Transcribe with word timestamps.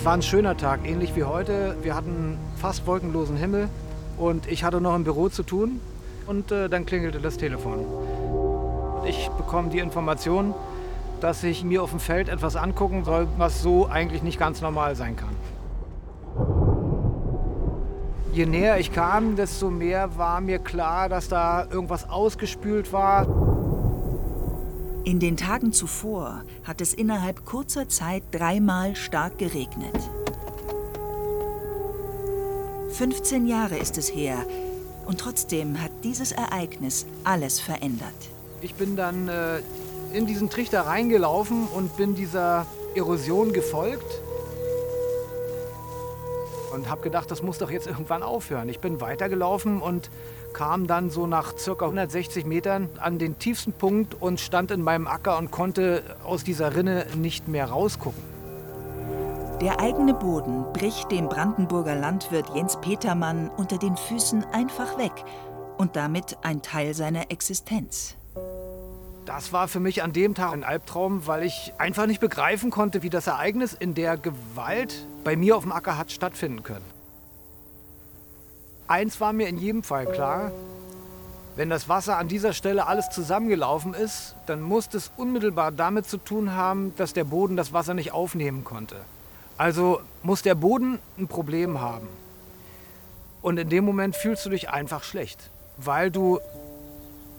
Das 0.00 0.06
war 0.06 0.14
ein 0.14 0.22
schöner 0.22 0.56
Tag, 0.56 0.88
ähnlich 0.88 1.14
wie 1.14 1.24
heute. 1.24 1.76
Wir 1.82 1.94
hatten 1.94 2.38
fast 2.56 2.86
wolkenlosen 2.86 3.36
Himmel 3.36 3.68
und 4.16 4.50
ich 4.50 4.64
hatte 4.64 4.80
noch 4.80 4.96
im 4.96 5.04
Büro 5.04 5.28
zu 5.28 5.42
tun 5.42 5.78
und 6.26 6.50
äh, 6.50 6.70
dann 6.70 6.86
klingelte 6.86 7.18
das 7.18 7.36
Telefon. 7.36 7.84
Ich 9.06 9.28
bekomme 9.36 9.68
die 9.68 9.78
Information, 9.78 10.54
dass 11.20 11.44
ich 11.44 11.64
mir 11.64 11.82
auf 11.82 11.90
dem 11.90 12.00
Feld 12.00 12.30
etwas 12.30 12.56
angucken 12.56 13.04
soll, 13.04 13.28
was 13.36 13.60
so 13.60 13.88
eigentlich 13.88 14.22
nicht 14.22 14.38
ganz 14.38 14.62
normal 14.62 14.96
sein 14.96 15.16
kann. 15.16 15.36
Je 18.32 18.46
näher 18.46 18.78
ich 18.78 18.92
kam, 18.92 19.36
desto 19.36 19.68
mehr 19.68 20.16
war 20.16 20.40
mir 20.40 20.60
klar, 20.60 21.10
dass 21.10 21.28
da 21.28 21.66
irgendwas 21.70 22.08
ausgespült 22.08 22.90
war. 22.94 23.26
In 25.04 25.18
den 25.18 25.38
Tagen 25.38 25.72
zuvor 25.72 26.44
hat 26.64 26.82
es 26.82 26.92
innerhalb 26.92 27.46
kurzer 27.46 27.88
Zeit 27.88 28.22
dreimal 28.32 28.94
stark 28.94 29.38
geregnet. 29.38 29.96
15 32.90 33.46
Jahre 33.46 33.78
ist 33.78 33.96
es 33.96 34.14
her 34.14 34.44
und 35.06 35.18
trotzdem 35.18 35.82
hat 35.82 35.90
dieses 36.04 36.32
Ereignis 36.32 37.06
alles 37.24 37.60
verändert. 37.60 38.08
Ich 38.60 38.74
bin 38.74 38.94
dann 38.94 39.28
äh, 39.28 39.60
in 40.12 40.26
diesen 40.26 40.50
Trichter 40.50 40.82
reingelaufen 40.82 41.66
und 41.68 41.96
bin 41.96 42.14
dieser 42.14 42.66
Erosion 42.94 43.54
gefolgt 43.54 44.20
und 46.72 46.88
habe 46.88 47.02
gedacht, 47.02 47.30
das 47.30 47.42
muss 47.42 47.58
doch 47.58 47.70
jetzt 47.70 47.86
irgendwann 47.86 48.22
aufhören. 48.22 48.68
Ich 48.68 48.80
bin 48.80 49.00
weitergelaufen 49.00 49.80
und 49.80 50.10
kam 50.52 50.86
dann 50.86 51.10
so 51.10 51.26
nach 51.26 51.56
circa 51.56 51.84
160 51.84 52.44
Metern 52.46 52.88
an 52.98 53.18
den 53.18 53.38
tiefsten 53.38 53.72
Punkt 53.72 54.20
und 54.20 54.40
stand 54.40 54.70
in 54.70 54.82
meinem 54.82 55.06
Acker 55.06 55.38
und 55.38 55.50
konnte 55.50 56.02
aus 56.24 56.44
dieser 56.44 56.74
Rinne 56.74 57.06
nicht 57.16 57.48
mehr 57.48 57.66
rausgucken. 57.66 58.22
Der 59.60 59.78
eigene 59.78 60.14
Boden 60.14 60.72
bricht 60.72 61.10
dem 61.10 61.28
Brandenburger 61.28 61.94
Landwirt 61.94 62.46
Jens 62.54 62.80
Petermann 62.80 63.50
unter 63.56 63.76
den 63.76 63.96
Füßen 63.96 64.44
einfach 64.52 64.96
weg 64.96 65.12
und 65.76 65.96
damit 65.96 66.38
ein 66.42 66.62
Teil 66.62 66.94
seiner 66.94 67.30
Existenz. 67.30 68.16
Das 69.32 69.52
war 69.52 69.68
für 69.68 69.78
mich 69.78 70.02
an 70.02 70.12
dem 70.12 70.34
Tag 70.34 70.52
ein 70.52 70.64
Albtraum, 70.64 71.28
weil 71.28 71.44
ich 71.44 71.72
einfach 71.78 72.06
nicht 72.06 72.20
begreifen 72.20 72.72
konnte, 72.72 73.04
wie 73.04 73.10
das 73.10 73.28
Ereignis 73.28 73.72
in 73.72 73.94
der 73.94 74.16
Gewalt 74.16 75.06
bei 75.22 75.36
mir 75.36 75.56
auf 75.56 75.62
dem 75.62 75.70
Acker 75.70 75.96
hat 75.96 76.10
stattfinden 76.10 76.64
können. 76.64 76.84
Eins 78.88 79.20
war 79.20 79.32
mir 79.32 79.46
in 79.46 79.56
jedem 79.56 79.84
Fall 79.84 80.06
klar, 80.06 80.50
wenn 81.54 81.70
das 81.70 81.88
Wasser 81.88 82.18
an 82.18 82.26
dieser 82.26 82.52
Stelle 82.52 82.88
alles 82.88 83.08
zusammengelaufen 83.10 83.94
ist, 83.94 84.34
dann 84.46 84.62
muss 84.62 84.88
es 84.94 85.12
unmittelbar 85.16 85.70
damit 85.70 86.08
zu 86.08 86.16
tun 86.16 86.56
haben, 86.56 86.92
dass 86.96 87.12
der 87.12 87.22
Boden 87.22 87.56
das 87.56 87.72
Wasser 87.72 87.94
nicht 87.94 88.10
aufnehmen 88.10 88.64
konnte. 88.64 88.96
Also 89.56 90.00
muss 90.24 90.42
der 90.42 90.56
Boden 90.56 90.98
ein 91.18 91.28
Problem 91.28 91.80
haben. 91.80 92.08
Und 93.42 93.60
in 93.60 93.68
dem 93.68 93.84
Moment 93.84 94.16
fühlst 94.16 94.44
du 94.44 94.50
dich 94.50 94.70
einfach 94.70 95.04
schlecht, 95.04 95.50
weil 95.76 96.10
du 96.10 96.40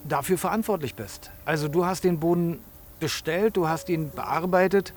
dafür 0.04 0.38
verantwortlich 0.38 0.96
bist. 0.96 1.32
Also 1.46 1.68
du 1.68 1.86
hast 1.86 2.04
den 2.04 2.20
Boden 2.20 2.60
bestellt, 3.00 3.58
du 3.58 3.68
hast 3.68 3.90
ihn 3.90 4.12
bearbeitet, 4.12 4.94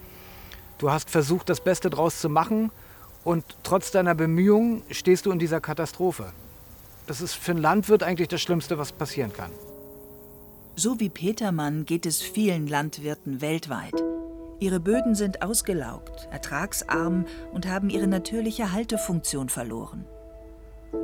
du 0.78 0.90
hast 0.90 1.10
versucht, 1.10 1.48
das 1.48 1.60
Beste 1.60 1.90
draus 1.90 2.20
zu 2.20 2.28
machen 2.28 2.70
und 3.24 3.44
trotz 3.62 3.90
deiner 3.90 4.14
Bemühungen 4.14 4.82
stehst 4.90 5.26
du 5.26 5.32
in 5.32 5.38
dieser 5.38 5.60
Katastrophe. 5.60 6.32
Das 7.06 7.20
ist 7.20 7.34
für 7.34 7.52
einen 7.52 7.60
Landwirt 7.60 8.02
eigentlich 8.02 8.28
das 8.28 8.40
Schlimmste, 8.40 8.78
was 8.78 8.92
passieren 8.92 9.32
kann. 9.32 9.50
So 10.76 10.98
wie 11.00 11.08
Petermann 11.08 11.84
geht 11.84 12.06
es 12.06 12.20
vielen 12.20 12.66
Landwirten 12.66 13.40
weltweit. 13.40 13.94
Ihre 14.60 14.80
Böden 14.80 15.14
sind 15.14 15.42
ausgelaugt, 15.42 16.28
ertragsarm 16.30 17.26
und 17.52 17.68
haben 17.68 17.90
ihre 17.90 18.06
natürliche 18.06 18.72
Haltefunktion 18.72 19.48
verloren. 19.48 20.06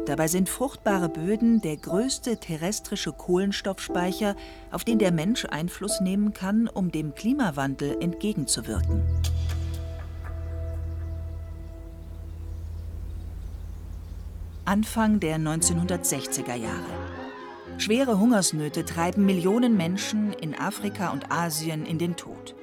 Dabei 0.06 0.26
sind 0.26 0.48
fruchtbare 0.48 1.08
Böden 1.08 1.60
der 1.60 1.76
größte 1.76 2.38
terrestrische 2.38 3.12
Kohlenstoffspeicher, 3.12 4.34
auf 4.72 4.82
den 4.82 4.98
der 4.98 5.12
Mensch 5.12 5.44
Einfluss 5.44 6.00
nehmen 6.00 6.32
kann, 6.32 6.68
um 6.68 6.90
dem 6.90 7.14
Klimawandel 7.14 7.96
entgegenzuwirken. 8.00 9.02
Anfang 14.64 15.20
der 15.20 15.36
1960er 15.38 16.54
Jahre. 16.54 17.78
Schwere 17.78 18.18
Hungersnöte 18.18 18.84
treiben 18.84 19.24
Millionen 19.24 19.76
Menschen 19.76 20.32
in 20.32 20.58
Afrika 20.58 21.10
und 21.10 21.30
Asien 21.30 21.86
in 21.86 21.98
den 21.98 22.16
Tod. 22.16 22.54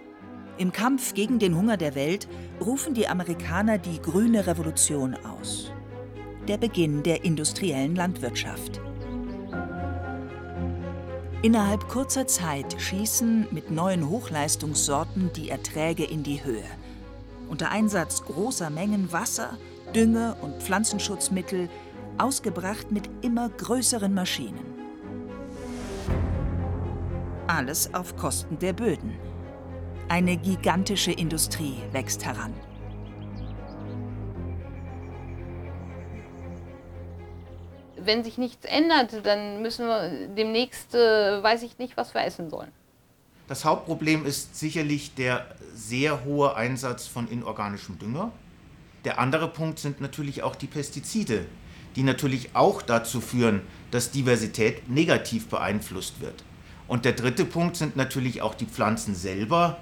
Im 0.57 0.71
Kampf 0.71 1.13
gegen 1.13 1.39
den 1.39 1.55
Hunger 1.55 1.77
der 1.77 1.95
Welt 1.95 2.27
rufen 2.59 2.93
die 2.93 3.07
Amerikaner 3.07 3.77
die 3.77 4.01
grüne 4.01 4.47
Revolution 4.47 5.15
aus 5.15 5.71
der 6.47 6.57
Beginn 6.57 7.03
der 7.03 7.23
industriellen 7.23 7.95
Landwirtschaft. 7.95 8.81
Innerhalb 11.43 11.87
kurzer 11.87 12.25
Zeit 12.25 12.75
schießen 12.81 13.47
mit 13.51 13.69
neuen 13.69 14.09
Hochleistungssorten 14.09 15.31
die 15.33 15.49
Erträge 15.49 16.03
in 16.03 16.23
die 16.23 16.43
Höhe. 16.43 16.63
Unter 17.47 17.69
Einsatz 17.69 18.23
großer 18.23 18.69
Mengen 18.69 19.11
Wasser, 19.11 19.57
Dünge 19.93 20.35
und 20.41 20.61
Pflanzenschutzmittel, 20.63 21.69
ausgebracht 22.17 22.91
mit 22.91 23.09
immer 23.21 23.49
größeren 23.49 24.13
Maschinen. 24.13 24.65
Alles 27.47 27.93
auf 27.93 28.15
Kosten 28.17 28.59
der 28.59 28.73
Böden. 28.73 29.13
Eine 30.09 30.37
gigantische 30.37 31.11
Industrie 31.11 31.75
wächst 31.91 32.25
heran. 32.25 32.53
Wenn 38.07 38.23
sich 38.23 38.37
nichts 38.39 38.65
ändert, 38.65 39.25
dann 39.25 39.61
müssen 39.61 39.85
wir 39.85 40.27
demnächst, 40.35 40.95
äh, 40.95 41.43
weiß 41.43 41.61
ich 41.63 41.77
nicht, 41.77 41.95
was 41.95 42.13
wir 42.13 42.23
essen 42.25 42.49
sollen. 42.49 42.71
Das 43.47 43.63
Hauptproblem 43.63 44.25
ist 44.25 44.57
sicherlich 44.57 45.13
der 45.13 45.45
sehr 45.73 46.25
hohe 46.25 46.55
Einsatz 46.55 47.07
von 47.07 47.29
inorganischem 47.29 47.99
Dünger. 47.99 48.31
Der 49.05 49.19
andere 49.19 49.47
Punkt 49.47 49.79
sind 49.79 50.01
natürlich 50.01 50.43
auch 50.43 50.55
die 50.55 50.67
Pestizide, 50.67 51.45
die 51.95 52.03
natürlich 52.03 52.55
auch 52.55 52.81
dazu 52.81 53.21
führen, 53.21 53.61
dass 53.91 54.11
Diversität 54.11 54.89
negativ 54.89 55.47
beeinflusst 55.47 56.19
wird. 56.19 56.43
Und 56.87 57.05
der 57.05 57.13
dritte 57.13 57.45
Punkt 57.45 57.75
sind 57.75 57.95
natürlich 57.95 58.41
auch 58.41 58.55
die 58.55 58.65
Pflanzen 58.65 59.15
selber. 59.15 59.77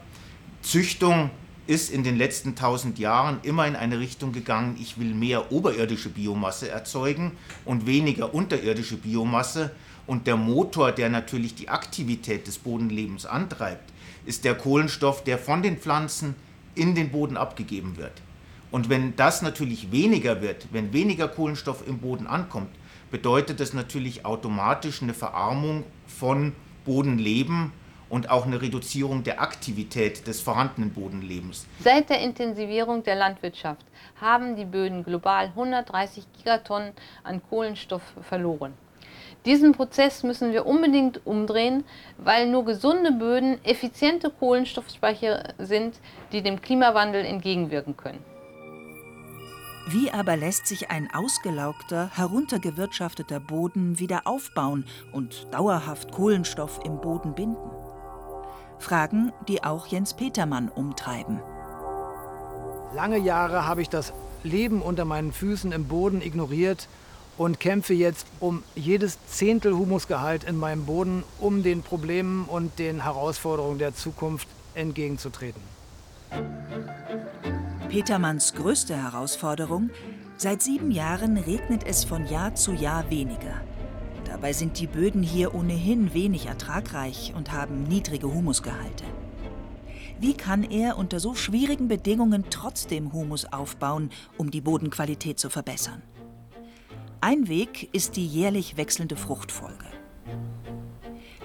Züchtung 0.62 1.32
ist 1.68 1.90
in 1.90 2.04
den 2.04 2.18
letzten 2.18 2.56
tausend 2.56 3.00
Jahren 3.00 3.40
immer 3.42 3.66
in 3.66 3.76
eine 3.76 4.00
Richtung 4.00 4.32
gegangen, 4.32 4.78
ich 4.80 5.00
will 5.00 5.14
mehr 5.14 5.52
oberirdische 5.52 6.10
Biomasse 6.10 6.70
erzeugen 6.70 7.32
und 7.66 7.88
weniger 7.88 8.34
unterirdische 8.34 8.98
Biomasse. 8.98 9.72
Und 10.08 10.28
der 10.28 10.38
Motor, 10.38 10.92
der 10.92 11.10
natürlich 11.10 11.56
die 11.56 11.70
Aktivität 11.70 12.46
des 12.46 12.60
Bodenlebens 12.60 13.26
antreibt, 13.26 13.92
ist 14.26 14.44
der 14.44 14.54
Kohlenstoff, 14.56 15.24
der 15.24 15.40
von 15.40 15.64
den 15.64 15.78
Pflanzen 15.78 16.36
in 16.76 16.94
den 16.94 17.10
Boden 17.10 17.38
abgegeben 17.38 17.98
wird. 17.98 18.22
Und 18.70 18.90
wenn 18.90 19.16
das 19.16 19.42
natürlich 19.42 19.92
weniger 19.92 20.42
wird, 20.42 20.68
wenn 20.72 20.94
weniger 20.94 21.28
Kohlenstoff 21.28 21.88
im 21.88 22.00
Boden 22.00 22.28
ankommt, 22.28 22.70
bedeutet 23.10 23.60
das 23.60 23.74
natürlich 23.74 24.26
automatisch 24.26 25.02
eine 25.02 25.14
Verarmung 25.14 25.84
von 26.06 26.52
Bodenleben 26.84 27.72
und 28.10 28.30
auch 28.30 28.46
eine 28.46 28.62
Reduzierung 28.62 29.24
der 29.24 29.42
Aktivität 29.42 30.28
des 30.28 30.42
vorhandenen 30.42 30.92
Bodenlebens. 30.92 31.66
Seit 31.80 32.10
der 32.10 32.22
Intensivierung 32.22 33.04
der 33.04 33.16
Landwirtschaft 33.16 33.86
haben 34.20 34.56
die 34.56 34.66
Böden 34.66 35.04
global 35.04 35.48
130 35.48 36.26
Gigatonnen 36.38 36.94
an 37.24 37.42
Kohlenstoff 37.50 38.04
verloren. 38.22 38.74
Diesen 39.46 39.74
Prozess 39.74 40.24
müssen 40.24 40.54
wir 40.54 40.66
unbedingt 40.66 41.26
umdrehen, 41.26 41.84
weil 42.18 42.50
nur 42.50 42.66
gesunde 42.66 43.12
Böden 43.12 43.64
effiziente 43.64 44.32
Kohlenstoffspeicher 44.32 45.54
sind, 45.60 46.00
die 46.32 46.42
dem 46.42 46.62
Klimawandel 46.62 47.24
entgegenwirken 47.24 47.96
können. 47.96 48.24
Wie 49.88 50.10
aber 50.10 50.36
lässt 50.36 50.66
sich 50.66 50.90
ein 50.90 51.14
ausgelaugter, 51.14 52.10
heruntergewirtschafteter 52.16 53.40
Boden 53.40 54.00
wieder 54.00 54.26
aufbauen 54.26 54.86
und 55.12 55.46
dauerhaft 55.52 56.12
Kohlenstoff 56.12 56.80
im 56.84 57.00
Boden 57.00 57.36
binden? 57.36 57.75
Fragen, 58.80 59.32
die 59.48 59.64
auch 59.64 59.88
Jens 59.88 60.14
Petermann 60.14 60.70
umtreiben. 60.70 61.42
Lange 62.94 63.18
Jahre 63.18 63.68
habe 63.68 63.82
ich 63.82 63.90
das 63.90 64.14
Leben 64.44 64.82
unter 64.82 65.06
meinen 65.06 65.34
Füßen 65.34 65.72
im 65.72 65.86
Boden 65.88 66.22
ignoriert 66.22 66.88
und 67.38 67.60
kämpfe 67.60 67.94
jetzt 67.94 68.28
um 68.40 68.64
jedes 68.76 69.18
Zehntel 69.28 69.74
Humusgehalt 69.74 70.44
in 70.44 70.58
meinem 70.58 70.86
Boden, 70.86 71.24
um 71.40 71.64
den 71.64 71.82
Problemen 71.82 72.46
und 72.46 72.80
den 72.80 73.04
Herausforderungen 73.04 73.80
der 73.80 73.94
Zukunft 73.94 74.48
entgegenzutreten. 74.74 75.62
Petermanns 77.90 78.54
größte 78.54 78.96
Herausforderung, 78.96 79.90
seit 80.38 80.62
sieben 80.62 80.92
Jahren 80.92 81.38
regnet 81.38 81.84
es 81.86 82.04
von 82.04 82.26
Jahr 82.28 82.56
zu 82.56 82.72
Jahr 82.72 83.10
weniger. 83.10 83.62
Dabei 84.36 84.52
sind 84.52 84.82
die 84.82 84.88
Böden 84.88 85.24
hier 85.24 85.56
ohnehin 85.56 86.14
wenig 86.14 86.48
ertragreich 86.48 87.32
und 87.38 87.54
haben 87.54 87.84
niedrige 87.84 88.34
Humusgehalte. 88.34 89.06
Wie 90.20 90.34
kann 90.34 90.64
er 90.70 90.98
unter 90.98 91.22
so 91.22 91.36
schwierigen 91.36 91.88
Bedingungen 91.88 92.44
trotzdem 92.50 93.14
Humus 93.14 93.46
aufbauen, 93.46 94.10
um 94.38 94.52
die 94.52 94.60
Bodenqualität 94.60 95.40
zu 95.40 95.50
verbessern? 95.50 96.02
Ein 97.22 97.48
Weg 97.48 97.88
ist 97.94 98.18
die 98.18 98.28
jährlich 98.28 98.76
wechselnde 98.76 99.16
Fruchtfolge. 99.16 99.86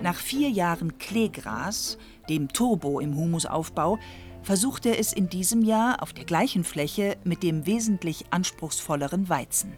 Nach 0.03 0.17
vier 0.17 0.51
Jahren 0.51 0.99
Kleegras, 0.99 1.97
dem 2.29 2.49
Turbo 2.49 2.99
im 2.99 3.15
Humusaufbau, 3.17 4.01
versucht 4.43 4.85
er 4.85 4.99
es 4.99 5.13
in 5.13 5.29
diesem 5.29 5.63
Jahr 5.63 6.03
auf 6.03 6.13
der 6.13 6.25
gleichen 6.25 6.65
Fläche 6.65 7.19
mit 7.23 7.45
dem 7.45 7.67
wesentlich 7.67 8.25
anspruchsvolleren 8.33 9.29
Weizen. 9.29 9.75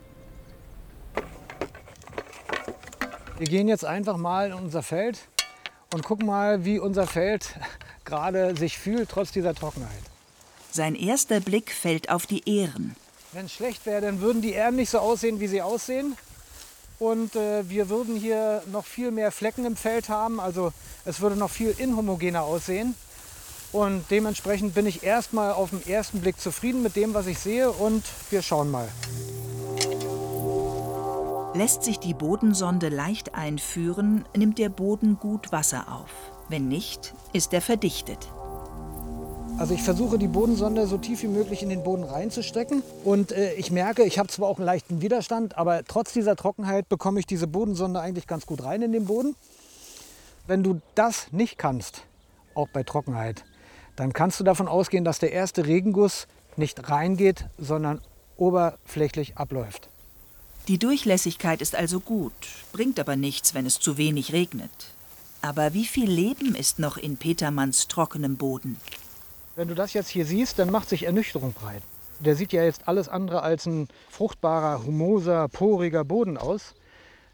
Wir 3.43 3.49
gehen 3.49 3.67
jetzt 3.67 3.85
einfach 3.85 4.19
mal 4.19 4.50
in 4.50 4.53
unser 4.53 4.85
Feld 4.85 5.19
und 5.93 6.05
gucken 6.05 6.27
mal, 6.27 6.65
wie 6.65 6.79
unser 6.79 7.09
Feld 7.09 7.56
gerade 8.05 8.56
sich 8.56 8.79
fühlt, 8.79 9.09
trotz 9.09 9.33
dieser 9.33 9.53
Trockenheit. 9.53 9.91
Sein 10.71 10.94
erster 10.94 11.41
Blick 11.41 11.73
fällt 11.73 12.09
auf 12.09 12.25
die 12.27 12.49
Ähren. 12.49 12.94
Wenn 13.33 13.47
es 13.47 13.53
schlecht 13.53 13.85
wäre, 13.85 14.00
dann 14.00 14.21
würden 14.21 14.43
die 14.43 14.53
Ähren 14.53 14.77
nicht 14.77 14.91
so 14.91 15.00
aussehen, 15.00 15.41
wie 15.41 15.49
sie 15.49 15.61
aussehen. 15.61 16.17
Und 17.00 17.35
äh, 17.35 17.69
wir 17.69 17.89
würden 17.89 18.15
hier 18.15 18.62
noch 18.71 18.85
viel 18.85 19.11
mehr 19.11 19.33
Flecken 19.33 19.67
im 19.67 19.75
Feld 19.75 20.09
haben. 20.09 20.39
Also 20.39 20.73
es 21.05 21.21
würde 21.21 21.35
noch 21.35 21.50
viel 21.50 21.75
inhomogener 21.77 22.43
aussehen. 22.43 22.94
Und 23.73 24.05
dementsprechend 24.12 24.73
bin 24.73 24.87
ich 24.87 25.03
erstmal 25.03 25.50
auf 25.50 25.71
den 25.71 25.85
ersten 25.85 26.21
Blick 26.21 26.39
zufrieden 26.39 26.81
mit 26.81 26.94
dem, 26.94 27.12
was 27.12 27.27
ich 27.27 27.41
sehe. 27.41 27.73
Und 27.73 28.05
wir 28.31 28.41
schauen 28.41 28.71
mal. 28.71 28.89
Lässt 31.55 31.83
sich 31.83 31.99
die 31.99 32.15
Bodensonde 32.15 32.89
leicht 32.89 33.35
einführen, 33.35 34.25
nimmt 34.35 34.59
der 34.59 34.71
Boden 34.71 35.19
gut 35.21 35.53
Wasser 35.53 35.85
auf. 35.93 36.11
Wenn 36.49 36.69
nicht, 36.69 37.13
ist 37.35 37.53
er 37.53 37.61
verdichtet. 37.61 38.31
Also 39.59 39.75
ich 39.75 39.83
versuche 39.83 40.19
die 40.19 40.29
Bodensonde 40.29 40.87
so 40.87 40.97
tief 40.97 41.23
wie 41.23 41.29
möglich 41.29 41.63
in 41.63 41.69
den 41.69 41.83
Boden 41.83 42.05
reinzustecken. 42.05 42.83
Und 43.05 43.33
äh, 43.33 43.53
ich 43.53 43.71
merke, 43.71 44.03
ich 44.05 44.19
habe 44.19 44.31
zwar 44.31 44.49
auch 44.49 44.57
einen 44.57 44.65
leichten 44.65 45.03
Widerstand, 45.03 45.59
aber 45.59 45.85
trotz 45.85 46.15
dieser 46.15 46.37
Trockenheit 46.37 46.89
bekomme 46.89 47.21
ich 47.21 47.27
diese 47.27 47.47
Bodensonde 47.47 48.01
eigentlich 48.01 48.27
ganz 48.27 48.47
gut 48.47 48.65
rein 48.65 48.81
in 48.81 48.93
den 48.93 49.05
Boden. 49.05 49.37
Wenn 50.47 50.63
du 50.63 50.81
das 50.95 51.33
nicht 51.33 51.59
kannst, 51.59 52.07
auch 52.55 52.69
bei 52.69 52.83
Trockenheit, 52.83 53.45
dann 53.95 54.15
kannst 54.15 54.41
du 54.41 54.45
davon 54.45 54.69
ausgehen, 54.69 55.05
dass 55.05 55.19
der 55.19 55.33
erste 55.33 55.67
Regenguss 55.67 56.29
nicht 56.57 56.89
reingeht, 56.89 57.45
sondern 57.59 58.01
oberflächlich 58.39 59.37
abläuft. 59.37 59.92
Die 60.69 60.79
Durchlässigkeit 60.79 61.61
ist 61.61 61.75
also 61.75 61.99
gut, 61.99 62.32
bringt 62.70 63.00
aber 63.00 63.17
nichts, 63.17 63.53
wenn 63.53 63.67
es 63.67 63.81
zu 63.81 63.97
wenig 63.97 64.32
regnet. 64.32 64.70
Aber 65.41 65.75
wie 65.75 65.87
viel 65.87 66.09
Leben 66.09 66.55
ist 66.55 66.79
noch 66.79 66.97
in 66.97 67.17
Petermanns 67.17 67.88
trockenem 67.88 68.37
Boden? 68.37 68.76
Wenn 69.56 69.67
du 69.67 69.75
das 69.75 69.93
jetzt 69.93 70.09
hier 70.09 70.25
siehst, 70.25 70.61
dann 70.61 70.70
macht 70.70 70.88
sich 70.88 71.03
Ernüchterung 71.03 71.53
breit. 71.53 71.82
Der 72.20 72.37
sieht 72.37 72.53
ja 72.53 72.62
jetzt 72.62 72.87
alles 72.87 73.09
andere 73.09 73.43
als 73.43 73.67
ein 73.67 73.88
fruchtbarer, 74.09 74.87
humoser, 74.87 75.49
poriger 75.49 76.05
Boden 76.05 76.38
aus. 76.38 76.75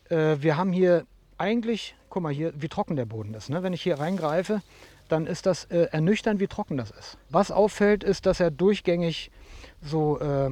Äh, 0.08 0.36
wir 0.40 0.56
haben 0.56 0.72
hier 0.72 1.04
eigentlich, 1.36 1.94
guck 2.08 2.22
mal 2.22 2.32
hier, 2.32 2.54
wie 2.56 2.70
trocken 2.70 2.96
der 2.96 3.04
Boden 3.04 3.34
ist. 3.34 3.50
Ne? 3.50 3.62
Wenn 3.62 3.74
ich 3.74 3.82
hier 3.82 3.98
reingreife, 3.98 4.62
dann 5.10 5.26
ist 5.26 5.44
das 5.44 5.64
äh, 5.64 5.88
ernüchternd, 5.92 6.40
wie 6.40 6.48
trocken 6.48 6.78
das 6.78 6.90
ist. 6.92 7.18
Was 7.28 7.50
auffällt, 7.50 8.04
ist, 8.04 8.24
dass 8.24 8.40
er 8.40 8.50
durchgängig 8.50 9.30
so 9.82 10.18
äh, 10.18 10.50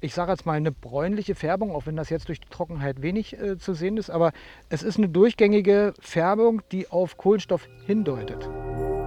ich 0.00 0.14
sage 0.14 0.32
jetzt 0.32 0.46
mal, 0.46 0.52
eine 0.52 0.72
bräunliche 0.72 1.34
Färbung, 1.34 1.74
auch 1.74 1.86
wenn 1.86 1.96
das 1.96 2.10
jetzt 2.10 2.28
durch 2.28 2.40
die 2.40 2.48
Trockenheit 2.48 3.02
wenig 3.02 3.38
äh, 3.38 3.58
zu 3.58 3.74
sehen 3.74 3.96
ist, 3.96 4.10
aber 4.10 4.32
es 4.68 4.82
ist 4.82 4.98
eine 4.98 5.08
durchgängige 5.08 5.94
Färbung, 6.00 6.62
die 6.72 6.88
auf 6.88 7.16
Kohlenstoff 7.16 7.66
hindeutet. 7.86 8.48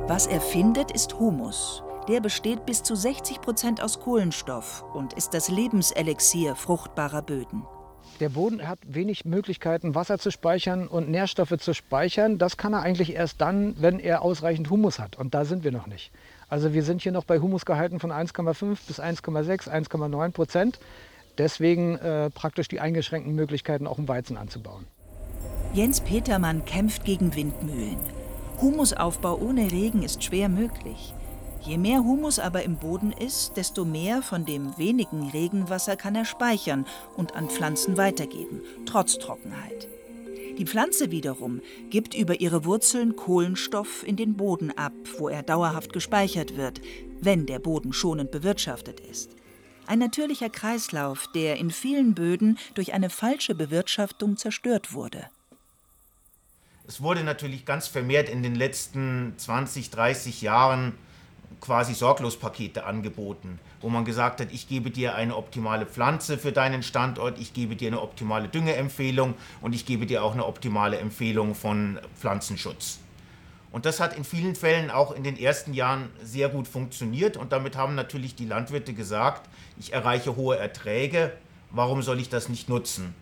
Was 0.07 0.27
er 0.27 0.41
findet, 0.41 0.91
ist 0.91 1.19
Humus. 1.19 1.83
Der 2.07 2.21
besteht 2.21 2.65
bis 2.65 2.83
zu 2.83 2.95
60 2.95 3.41
Prozent 3.41 3.83
aus 3.83 3.99
Kohlenstoff 3.99 4.85
und 4.93 5.13
ist 5.13 5.33
das 5.33 5.49
Lebenselixier 5.49 6.55
fruchtbarer 6.55 7.21
Böden. 7.21 7.63
Der 8.19 8.29
Boden 8.29 8.67
hat 8.67 8.79
wenig 8.87 9.25
Möglichkeiten, 9.25 9.93
Wasser 9.93 10.17
zu 10.17 10.31
speichern 10.31 10.87
und 10.87 11.09
Nährstoffe 11.09 11.57
zu 11.59 11.73
speichern. 11.73 12.37
Das 12.37 12.57
kann 12.57 12.73
er 12.73 12.81
eigentlich 12.81 13.13
erst 13.13 13.41
dann, 13.41 13.75
wenn 13.79 13.99
er 13.99 14.21
ausreichend 14.21 14.69
Humus 14.69 14.97
hat. 14.97 15.17
Und 15.17 15.33
da 15.33 15.45
sind 15.45 15.63
wir 15.63 15.71
noch 15.71 15.85
nicht. 15.85 16.11
Also 16.49 16.73
wir 16.73 16.83
sind 16.83 17.01
hier 17.01 17.11
noch 17.11 17.25
bei 17.25 17.39
Humusgehalten 17.39 17.99
von 17.99 18.11
1,5 18.11 18.77
bis 18.87 18.99
1,6, 18.99 19.69
1,9 19.69 20.31
Prozent. 20.31 20.79
Deswegen 21.37 21.97
äh, 21.97 22.29
praktisch 22.29 22.67
die 22.67 22.79
eingeschränkten 22.79 23.35
Möglichkeiten, 23.35 23.85
auch 23.85 23.97
um 23.97 24.07
Weizen 24.07 24.37
anzubauen. 24.37 24.87
Jens 25.73 26.01
Petermann 26.01 26.65
kämpft 26.65 27.03
gegen 27.03 27.35
Windmühlen. 27.35 27.97
Humusaufbau 28.61 29.37
ohne 29.37 29.71
Regen 29.71 30.01
ist 30.01 30.23
schwer 30.23 30.49
möglich. 30.49 31.13
Je 31.61 31.77
mehr 31.77 31.99
Humus 31.99 32.39
aber 32.39 32.63
im 32.63 32.77
Boden 32.77 33.11
ist, 33.11 33.57
desto 33.57 33.83
mehr 33.83 34.21
von 34.21 34.45
dem 34.45 34.77
wenigen 34.77 35.29
Regenwasser 35.29 35.95
kann 35.95 36.15
er 36.15 36.25
speichern 36.25 36.85
und 37.15 37.35
an 37.35 37.49
Pflanzen 37.49 37.97
weitergeben, 37.97 38.61
trotz 38.85 39.17
Trockenheit. 39.19 39.87
Die 40.57 40.65
Pflanze 40.65 41.11
wiederum 41.11 41.61
gibt 41.91 42.15
über 42.15 42.39
ihre 42.39 42.65
Wurzeln 42.65 43.15
Kohlenstoff 43.15 44.03
in 44.03 44.15
den 44.15 44.35
Boden 44.35 44.71
ab, 44.71 44.93
wo 45.17 45.29
er 45.29 45.43
dauerhaft 45.43 45.93
gespeichert 45.93 46.57
wird, 46.57 46.81
wenn 47.21 47.45
der 47.45 47.59
Boden 47.59 47.93
schonend 47.93 48.31
bewirtschaftet 48.31 48.99
ist. 48.99 49.35
Ein 49.85 49.99
natürlicher 49.99 50.49
Kreislauf, 50.49 51.27
der 51.35 51.57
in 51.57 51.69
vielen 51.69 52.15
Böden 52.15 52.57
durch 52.73 52.93
eine 52.93 53.11
falsche 53.11 53.53
Bewirtschaftung 53.53 54.35
zerstört 54.35 54.93
wurde. 54.93 55.29
Es 56.87 57.01
wurde 57.01 57.23
natürlich 57.23 57.65
ganz 57.65 57.87
vermehrt 57.87 58.27
in 58.27 58.41
den 58.41 58.55
letzten 58.55 59.33
20, 59.37 59.91
30 59.91 60.41
Jahren 60.41 60.93
quasi 61.61 61.93
Sorglospakete 61.93 62.85
angeboten, 62.85 63.59
wo 63.81 63.89
man 63.89 64.05
gesagt 64.05 64.41
hat, 64.41 64.51
ich 64.51 64.67
gebe 64.67 64.91
dir 64.91 65.15
eine 65.15 65.35
optimale 65.35 65.85
Pflanze 65.85 66.37
für 66.37 66.51
deinen 66.51 66.83
Standort, 66.83 67.39
ich 67.39 67.53
gebe 67.53 67.75
dir 67.75 67.87
eine 67.87 68.01
optimale 68.01 68.47
Düngeempfehlung 68.47 69.33
und 69.61 69.73
ich 69.73 69.85
gebe 69.85 70.05
dir 70.05 70.23
auch 70.23 70.33
eine 70.33 70.45
optimale 70.45 70.97
Empfehlung 70.97 71.55
von 71.55 71.99
Pflanzenschutz. 72.15 72.99
Und 73.71 73.85
das 73.85 73.99
hat 73.99 74.15
in 74.15 74.23
vielen 74.23 74.55
Fällen 74.55 74.89
auch 74.89 75.11
in 75.11 75.23
den 75.23 75.37
ersten 75.37 75.73
Jahren 75.73 76.09
sehr 76.23 76.49
gut 76.49 76.67
funktioniert 76.67 77.37
und 77.37 77.51
damit 77.51 77.75
haben 77.75 77.95
natürlich 77.95 78.35
die 78.35 78.45
Landwirte 78.45 78.93
gesagt, 78.93 79.49
ich 79.77 79.93
erreiche 79.93 80.35
hohe 80.35 80.57
Erträge, 80.57 81.33
warum 81.71 82.01
soll 82.01 82.19
ich 82.19 82.29
das 82.29 82.49
nicht 82.49 82.69
nutzen? 82.69 83.13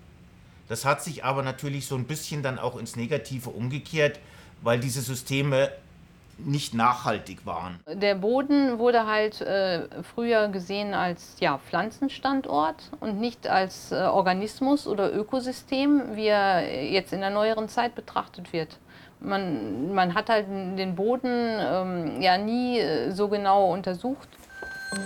Das 0.68 0.86
hat 0.86 1.04
sich 1.04 1.24
aber 1.24 1.44
natürlich 1.44 1.88
so 1.88 1.96
ein 1.96 2.06
bisschen 2.06 2.42
dann 2.42 2.60
auch 2.60 2.78
ins 2.78 2.96
Negative 2.96 3.50
umgekehrt, 3.50 4.20
weil 4.62 4.80
diese 4.80 5.02
Systeme 5.02 5.72
nicht 6.38 6.74
nachhaltig 6.74 7.46
waren. 7.46 7.80
Der 7.88 8.16
Boden 8.16 8.78
wurde 8.80 9.06
halt 9.06 9.42
äh, 9.42 9.88
früher 10.04 10.48
gesehen 10.50 10.94
als 10.94 11.38
ja, 11.40 11.58
Pflanzenstandort 11.58 12.92
und 13.00 13.20
nicht 13.20 13.48
als 13.48 13.92
äh, 13.92 13.96
Organismus 13.96 14.88
oder 14.88 15.14
Ökosystem, 15.14 16.16
wie 16.16 16.28
er 16.28 16.92
jetzt 16.92 17.14
in 17.14 17.22
der 17.22 17.30
neueren 17.30 17.70
Zeit 17.70 17.96
betrachtet 17.96 18.54
wird. 18.54 18.80
Man, 19.20 19.94
man 19.94 20.14
hat 20.14 20.30
halt 20.30 20.48
den 20.50 20.96
Boden 20.96 21.58
ähm, 21.60 22.22
ja 22.22 22.38
nie 22.38 22.80
äh, 22.80 23.12
so 23.12 23.28
genau 23.28 23.72
untersucht. 23.72 24.28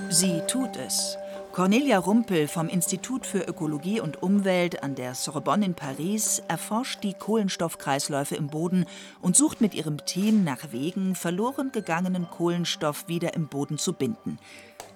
Sie 0.10 0.42
tut 0.48 0.76
es. 0.76 1.18
Cornelia 1.60 1.98
Rumpel 1.98 2.48
vom 2.48 2.70
Institut 2.70 3.26
für 3.26 3.40
Ökologie 3.40 4.00
und 4.00 4.24
Umwelt 4.24 4.82
an 4.82 4.96
der 4.96 5.14
Sorbonne 5.14 5.66
in 5.66 5.74
Paris 5.76 6.42
erforscht 6.48 7.04
die 7.04 7.14
Kohlenstoffkreisläufe 7.14 8.38
im 8.38 8.48
Boden 8.48 8.86
und 9.22 9.36
sucht 9.36 9.60
mit 9.60 9.74
ihrem 9.74 10.06
Team 10.06 10.46
nach 10.46 10.72
Wegen, 10.72 11.16
verloren 11.16 11.74
gegangenen 11.74 12.30
Kohlenstoff 12.30 13.10
wieder 13.10 13.34
im 13.34 13.50
Boden 13.50 13.78
zu 13.78 13.92
binden. 13.92 14.40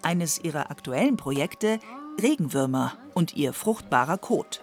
Eines 0.04 0.40
ihrer 0.40 0.72
aktuellen 0.72 1.18
Projekte 1.18 1.80
Regenwürmer 2.22 2.94
und 3.14 3.36
ihr 3.36 3.52
fruchtbarer 3.52 4.18
Kot. 4.18 4.62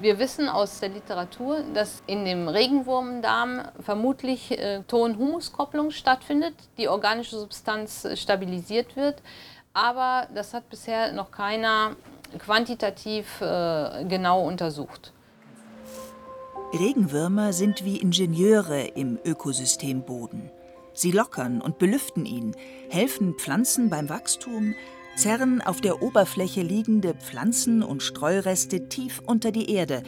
Wir 0.00 0.20
wissen 0.20 0.48
aus 0.48 0.78
der 0.78 0.90
Literatur, 0.90 1.64
dass 1.74 2.04
in 2.06 2.24
dem 2.24 2.46
Regenwurmdarm 2.46 3.62
vermutlich 3.80 4.52
äh, 4.52 4.84
Ton-Humus-Kopplung 4.84 5.90
stattfindet, 5.90 6.54
die 6.78 6.88
organische 6.88 7.36
Substanz 7.36 8.06
stabilisiert 8.14 8.94
wird 8.94 9.20
aber 9.72 10.28
das 10.34 10.54
hat 10.54 10.68
bisher 10.68 11.12
noch 11.12 11.30
keiner 11.30 11.96
quantitativ 12.38 13.40
äh, 13.40 14.04
genau 14.04 14.46
untersucht. 14.46 15.12
Regenwürmer 16.72 17.54
sind 17.54 17.84
wie 17.84 17.96
Ingenieure 17.96 18.82
im 18.88 19.18
Ökosystem 19.24 20.02
Boden. 20.02 20.50
Sie 20.92 21.12
lockern 21.12 21.62
und 21.62 21.78
belüften 21.78 22.26
ihn, 22.26 22.54
helfen 22.90 23.34
Pflanzen 23.34 23.88
beim 23.88 24.08
Wachstum, 24.08 24.74
zerren 25.16 25.62
auf 25.62 25.80
der 25.80 26.02
Oberfläche 26.02 26.60
liegende 26.60 27.14
Pflanzen 27.14 27.82
und 27.82 28.02
Streureste 28.02 28.88
tief 28.88 29.22
unter 29.24 29.50
die 29.50 29.72
Erde 29.72 30.02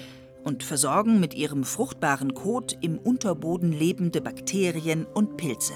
und 0.44 0.62
versorgen 0.62 1.18
mit 1.20 1.34
ihrem 1.34 1.64
fruchtbaren 1.64 2.34
Kot 2.34 2.76
im 2.80 2.98
Unterboden 2.98 3.72
lebende 3.72 4.20
Bakterien 4.20 5.06
und 5.06 5.36
Pilze. 5.36 5.74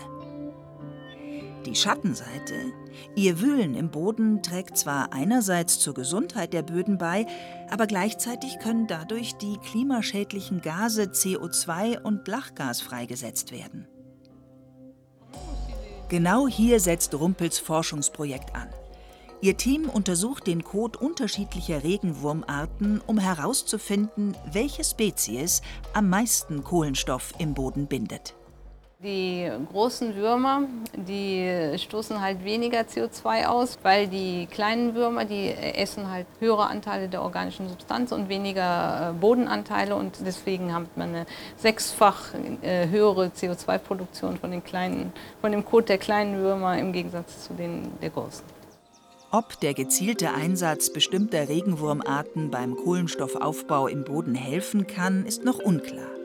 Die 1.66 1.75
Schattenseite, 1.75 2.73
ihr 3.16 3.40
Wühlen 3.40 3.75
im 3.75 3.90
Boden 3.90 4.42
trägt 4.42 4.76
zwar 4.76 5.14
einerseits 5.14 5.78
zur 5.78 5.94
Gesundheit 5.94 6.52
der 6.52 6.62
Böden 6.62 6.99
bei, 6.99 7.26
aber 7.71 7.87
gleichzeitig 7.87 8.59
können 8.59 8.87
dadurch 8.87 9.35
die 9.37 9.56
klimaschädlichen 9.59 10.61
Gase 10.61 11.04
CO2 11.04 12.02
und 12.02 12.28
Lachgas 12.28 12.83
freigesetzt 12.83 13.50
werden. 13.50 13.88
Genau 16.11 16.47
hier 16.47 16.80
setzt 16.80 17.14
Rumpels 17.14 17.59
Forschungsprojekt 17.59 18.54
an. 18.54 18.68
Ihr 19.40 19.56
Team 19.56 19.88
untersucht 19.88 20.47
den 20.47 20.64
Kot 20.64 20.99
unterschiedlicher 20.99 21.83
Regenwurmarten, 21.83 23.00
um 23.06 23.18
herauszufinden, 23.18 24.37
welche 24.52 24.85
Spezies 24.85 25.62
am 25.94 26.11
meisten 26.11 26.62
Kohlenstoff 26.62 27.33
im 27.38 27.54
Boden 27.54 27.87
bindet. 27.87 28.35
Die 29.04 29.50
großen 29.70 30.16
Würmer, 30.16 30.62
die 30.94 31.76
stoßen 31.76 32.23
halt 32.23 32.42
weniger 32.42 32.80
CO2 32.80 33.44
aus, 33.44 33.78
weil 33.82 34.08
die 34.08 34.46
kleinen 34.46 34.94
Würmer, 34.94 35.26
die 35.26 35.50
essen 35.50 36.11
halt 36.11 36.26
höhere 36.40 36.68
Anteile 36.68 37.11
der 37.11 37.20
organischen 37.20 37.68
Substanz 37.68 38.12
und 38.12 38.30
weniger 38.30 39.11
äh, 39.11 39.12
Bodenanteile 39.12 39.94
und 39.94 40.16
deswegen 40.25 40.75
hat 40.75 40.96
man 40.96 41.11
eine 41.11 41.26
sechsfach 41.58 42.32
äh, 42.62 42.88
höhere 42.88 43.26
CO2-Produktion 43.26 44.38
von, 44.38 44.50
den 44.50 44.64
kleinen, 44.64 45.12
von 45.42 45.52
dem 45.52 45.66
Kot 45.66 45.90
der 45.90 45.99
kleinen 45.99 46.38
Würmer 46.38 46.78
im 46.78 46.94
Gegensatz 46.94 47.44
zu 47.44 47.52
den 47.52 47.90
der 48.00 48.08
großen. 48.08 48.46
Ob 49.30 49.61
der 49.61 49.75
gezielte 49.75 50.32
Einsatz 50.32 50.90
bestimmter 50.90 51.50
Regenwurmarten 51.50 52.50
beim 52.50 52.75
Kohlenstoffaufbau 52.75 53.87
im 53.87 54.04
Boden 54.04 54.34
helfen 54.34 54.87
kann, 54.87 55.26
ist 55.26 55.44
noch 55.44 55.58
unklar. 55.58 56.24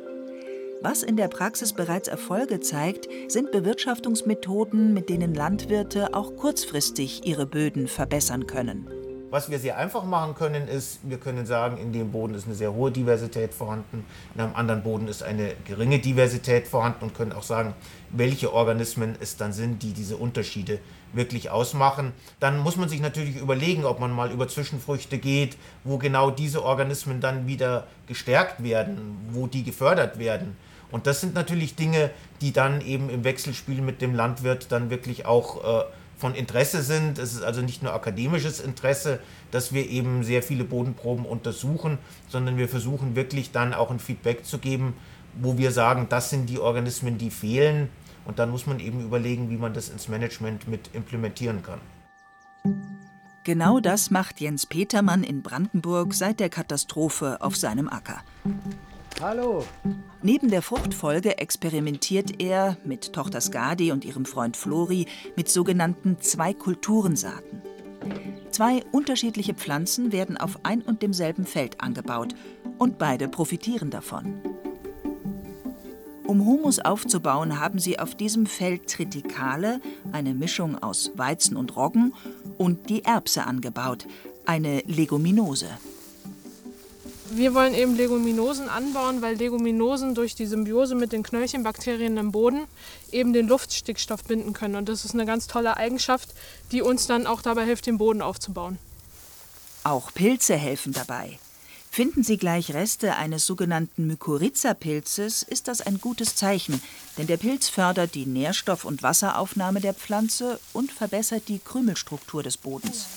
Was 0.82 1.04
in 1.04 1.18
der 1.18 1.28
Praxis 1.28 1.74
bereits 1.74 2.08
Erfolge 2.08 2.62
zeigt, 2.62 3.10
sind 3.28 3.52
Bewirtschaftungsmethoden, 3.52 4.94
mit 4.94 5.10
denen 5.10 5.34
Landwirte 5.34 6.14
auch 6.14 6.38
kurzfristig 6.38 7.28
ihre 7.28 7.46
Böden 7.46 7.90
verbessern 7.90 8.48
können. 8.48 8.88
Was 9.30 9.50
wir 9.50 9.60
sehr 9.60 9.78
einfach 9.78 10.06
machen 10.06 10.36
können, 10.36 10.70
ist, 10.70 11.02
wir 11.04 11.18
können 11.18 11.46
sagen, 11.46 11.78
in 11.78 11.92
dem 11.92 12.12
Boden 12.12 12.34
ist 12.34 12.46
eine 12.46 12.56
sehr 12.56 12.74
hohe 12.74 12.92
Diversität 12.92 13.54
vorhanden, 13.54 14.06
in 14.34 14.42
einem 14.42 14.56
anderen 14.56 14.82
Boden 14.82 15.10
ist 15.10 15.22
eine 15.22 15.54
geringe 15.66 16.00
Diversität 16.00 16.66
vorhanden 16.66 17.04
und 17.04 17.14
können 17.14 17.34
auch 17.34 17.44
sagen, 17.44 17.74
welche 18.12 18.54
Organismen 18.54 19.16
es 19.20 19.36
dann 19.36 19.52
sind, 19.52 19.84
die 19.84 19.92
diese 19.92 20.16
Unterschiede 20.16 20.80
wirklich 21.12 21.52
ausmachen. 21.52 22.14
Dann 22.40 22.58
muss 22.58 22.78
man 22.78 22.88
sich 22.88 23.02
natürlich 23.02 23.36
überlegen, 23.36 23.84
ob 23.84 24.00
man 24.00 24.12
mal 24.12 24.32
über 24.32 24.48
Zwischenfrüchte 24.48 25.18
geht, 25.18 25.58
wo 25.84 25.98
genau 25.98 26.32
diese 26.32 26.64
Organismen 26.64 27.20
dann 27.20 27.48
wieder 27.48 27.86
gestärkt 28.08 28.64
werden, 28.64 29.28
wo 29.32 29.46
die 29.46 29.64
gefördert 29.64 30.20
werden. 30.20 30.56
Und 30.92 31.08
das 31.08 31.22
sind 31.22 31.36
natürlich 31.36 31.76
Dinge, 31.76 32.10
die 32.42 32.52
dann 32.52 32.82
eben 32.82 33.10
im 33.10 33.24
Wechselspiel 33.24 33.82
mit 33.82 34.02
dem 34.02 34.16
Landwirt 34.16 34.72
dann 34.72 34.90
wirklich 34.90 35.26
auch 35.26 35.64
äh, 35.64 35.86
von 36.18 36.36
Interesse 36.36 36.82
sind. 36.82 37.18
Es 37.18 37.34
ist 37.34 37.44
also 37.44 37.62
nicht 37.62 37.82
nur 37.82 37.94
akademisches 37.94 38.60
Interesse, 38.60 39.20
dass 39.52 39.74
wir 39.74 39.88
eben 39.90 40.24
sehr 40.24 40.44
viele 40.44 40.64
Bodenproben 40.64 41.26
untersuchen, 41.26 41.98
sondern 42.28 42.58
wir 42.58 42.68
versuchen 42.68 43.16
wirklich 43.16 43.52
dann 43.52 43.74
auch 43.74 43.90
ein 43.90 44.00
Feedback 44.00 44.46
zu 44.46 44.58
geben, 44.58 44.96
wo 45.40 45.58
wir 45.58 45.72
sagen, 45.72 46.08
das 46.10 46.30
sind 46.30 46.50
die 46.50 46.60
Organismen, 46.60 47.18
die 47.18 47.30
fehlen. 47.30 47.90
Und 48.26 48.38
dann 48.40 48.52
muss 48.52 48.68
man 48.68 48.80
eben 48.80 49.02
überlegen, 49.02 49.50
wie 49.50 49.58
man 49.58 49.74
das 49.74 49.90
ins 49.90 50.08
Management 50.08 50.68
mit 50.68 50.90
implementieren 50.94 51.64
kann. 51.64 51.80
Genau 53.46 53.80
das 53.80 54.12
macht 54.12 54.42
Jens 54.42 54.66
Petermann 54.66 55.24
in 55.24 55.42
Brandenburg 55.42 56.14
seit 56.14 56.40
der 56.40 56.50
Katastrophe 56.50 57.38
auf 57.42 57.56
seinem 57.56 57.88
Acker. 57.88 58.22
Hallo. 59.22 59.66
Neben 60.22 60.50
der 60.50 60.62
Fruchtfolge 60.62 61.40
experimentiert 61.40 62.42
er 62.42 62.78
mit 62.86 63.12
Tochter 63.12 63.42
Skadi 63.42 63.92
und 63.92 64.06
ihrem 64.06 64.24
Freund 64.24 64.56
Flori 64.56 65.08
mit 65.36 65.50
sogenannten 65.50 66.22
Zwei-Kulturen-Saaten. 66.22 67.62
Zwei 68.52 68.82
unterschiedliche 68.94 69.54
Pflanzen 69.54 70.14
werden 70.14 70.38
auf 70.38 70.60
ein 70.64 70.82
und 70.82 71.02
demselben 71.02 71.46
Feld 71.46 71.82
angebaut 71.82 72.34
und 72.78 72.98
beide 72.98 73.28
profitieren 73.28 73.90
davon. 73.90 74.36
Um 76.26 76.46
Humus 76.46 76.80
aufzubauen, 76.80 77.60
haben 77.60 77.80
sie 77.80 78.00
auf 78.00 78.16
diesem 78.16 78.46
Feld 78.46 78.88
Tritikale, 78.88 79.82
eine 80.14 80.34
Mischung 80.34 80.82
aus 80.82 81.12
Weizen 81.16 81.58
und 81.58 81.76
Roggen, 81.76 82.14
und 82.58 82.90
die 82.90 83.04
Erbse 83.04 83.46
angebaut, 83.46 84.08
eine 84.46 84.80
Leguminose. 84.86 85.68
Wir 87.32 87.54
wollen 87.54 87.76
eben 87.76 87.96
Leguminosen 87.96 88.70
anbauen, 88.70 89.22
weil 89.22 89.36
Leguminosen 89.36 90.16
durch 90.16 90.34
die 90.34 90.48
Symbiose 90.48 90.96
mit 90.96 91.12
den 91.12 91.22
Knöllchenbakterien 91.22 92.18
im 92.18 92.32
Boden 92.32 92.66
eben 93.12 93.34
den 93.34 93.48
Luftstickstoff 93.48 94.24
binden 94.24 94.54
können. 94.54 94.76
Und 94.76 94.90
das 94.90 95.06
ist 95.06 95.14
eine 95.14 95.26
ganz 95.26 95.48
tolle 95.48 95.78
Eigenschaft, 95.78 96.30
die 96.72 96.82
uns 96.82 97.08
dann 97.08 97.28
auch 97.28 97.42
dabei 97.42 97.66
hilft, 97.66 97.86
den 97.86 97.98
Boden 97.98 98.22
aufzubauen. 98.22 98.80
Auch 99.84 100.14
Pilze 100.14 100.56
helfen 100.56 100.94
dabei. 100.94 101.40
Finden 101.92 102.24
Sie 102.24 102.38
gleich 102.38 102.74
Reste 102.74 103.16
eines 103.16 103.46
sogenannten 103.46 104.06
Mykorrhiza-Pilzes, 104.08 105.44
ist 105.44 105.68
das 105.68 105.82
ein 105.82 106.00
gutes 106.00 106.36
Zeichen, 106.36 106.82
denn 107.18 107.28
der 107.28 107.38
Pilz 107.38 107.68
fördert 107.68 108.14
die 108.14 108.28
Nährstoff- 108.28 108.86
und 108.86 109.02
Wasseraufnahme 109.02 109.82
der 109.82 109.96
Pflanze 109.96 110.60
und 110.72 110.92
verbessert 110.92 111.44
die 111.48 111.60
Krümelstruktur 111.60 112.44
des 112.44 112.58
Bodens. 112.58 113.08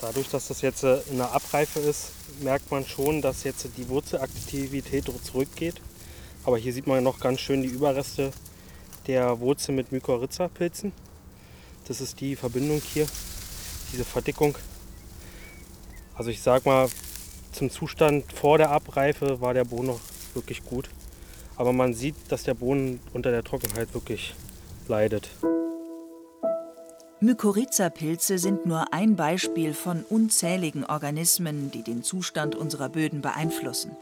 Dadurch, 0.00 0.28
dass 0.28 0.48
das 0.48 0.62
jetzt 0.62 0.84
äh, 0.84 1.00
in 1.10 1.16
der 1.18 1.32
Abreife 1.32 1.80
ist, 1.80 2.12
merkt 2.40 2.70
man 2.70 2.86
schon, 2.86 3.20
dass 3.20 3.44
jetzt 3.44 3.68
die 3.76 3.88
Wurzelaktivität 3.88 5.10
zurückgeht. 5.24 5.80
Aber 6.44 6.56
hier 6.56 6.72
sieht 6.72 6.86
man 6.86 7.02
noch 7.02 7.18
ganz 7.18 7.40
schön 7.40 7.62
die 7.62 7.68
Überreste 7.68 8.30
der 9.06 9.40
Wurzel 9.40 9.74
mit 9.74 9.90
Mykorrhiza-Pilzen. 9.90 10.92
Das 11.88 12.00
ist 12.00 12.20
die 12.20 12.36
Verbindung 12.36 12.80
hier, 12.80 13.06
diese 13.92 14.04
Verdickung. 14.04 14.54
Also 16.14 16.30
ich 16.30 16.42
sag 16.42 16.66
mal, 16.66 16.88
zum 17.52 17.70
Zustand 17.70 18.32
vor 18.32 18.58
der 18.58 18.70
Abreife 18.70 19.40
war 19.40 19.54
der 19.54 19.64
Boden 19.64 19.86
noch 19.86 20.00
wirklich 20.34 20.64
gut. 20.64 20.88
Aber 21.56 21.72
man 21.72 21.92
sieht, 21.92 22.14
dass 22.28 22.44
der 22.44 22.54
Boden 22.54 23.00
unter 23.12 23.30
der 23.30 23.42
Trockenheit 23.42 23.92
wirklich 23.94 24.34
leidet. 24.86 25.30
Mykorrhiza-Pilze 27.20 28.38
sind 28.38 28.64
nur 28.64 28.92
ein 28.92 29.16
Beispiel 29.16 29.74
von 29.74 30.04
unzähligen 30.08 30.84
Organismen, 30.84 31.70
die 31.72 31.82
den 31.82 32.04
Zustand 32.04 32.54
unserer 32.54 32.88
Böden 32.88 33.22
beeinflussen. 33.22 33.96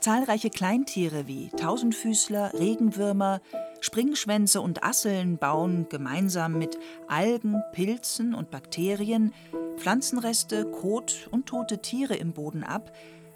Zahlreiche 0.00 0.50
Kleintiere 0.50 1.26
wie 1.26 1.48
Tausendfüßler, 1.56 2.52
Regenwürmer, 2.52 3.40
Springschwänze 3.80 4.60
und 4.60 4.84
Asseln 4.84 5.38
bauen 5.38 5.86
gemeinsam 5.88 6.58
mit 6.58 6.78
Algen, 7.08 7.62
Pilzen 7.72 8.34
und 8.34 8.50
Bakterien 8.50 9.32
Pflanzenreste, 9.78 10.66
Kot 10.66 11.28
und 11.30 11.46
tote 11.46 11.78
Tiere 11.78 12.16
im 12.16 12.32
Boden 12.32 12.64
ab 12.64 12.92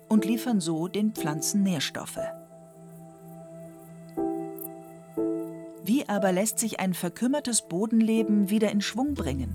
und 0.09 0.25
liefern 0.25 0.61
so 0.61 0.89
den 0.89 1.13
Pflanzen 1.13 1.63
Nährstoffe. 1.63 2.19
Aber 6.09 6.33
lässt 6.33 6.59
sich 6.59 6.81
ein 6.81 6.95
verkümmertes 6.95 7.63
Bodenleben 7.63 8.51
wieder 8.51 8.71
in 8.71 8.81
Schwung 8.81 9.15
bringen? 9.15 9.55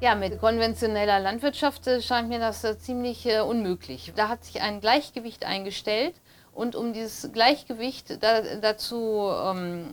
Ja, 0.00 0.14
mit 0.14 0.38
konventioneller 0.38 1.20
Landwirtschaft 1.20 1.86
äh, 1.86 2.02
scheint 2.02 2.28
mir 2.28 2.38
das 2.38 2.64
äh, 2.64 2.78
ziemlich 2.78 3.24
äh, 3.26 3.40
unmöglich. 3.40 4.12
Da 4.14 4.28
hat 4.28 4.44
sich 4.44 4.60
ein 4.60 4.80
Gleichgewicht 4.80 5.46
eingestellt 5.46 6.14
und 6.52 6.76
um 6.76 6.92
dieses 6.92 7.32
Gleichgewicht 7.32 8.22
da, 8.22 8.42
dazu 8.60 9.30
ähm, 9.30 9.88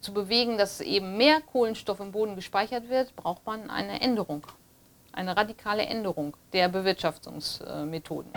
zu 0.00 0.12
bewegen, 0.12 0.58
dass 0.58 0.82
eben 0.82 1.16
mehr 1.16 1.40
Kohlenstoff 1.40 2.00
im 2.00 2.12
Boden 2.12 2.36
gespeichert 2.36 2.90
wird, 2.90 3.16
braucht 3.16 3.46
man 3.46 3.70
eine 3.70 4.02
Änderung 4.02 4.46
eine 5.16 5.36
radikale 5.36 5.86
Änderung 5.86 6.36
der 6.52 6.68
Bewirtschaftungsmethoden. 6.68 8.30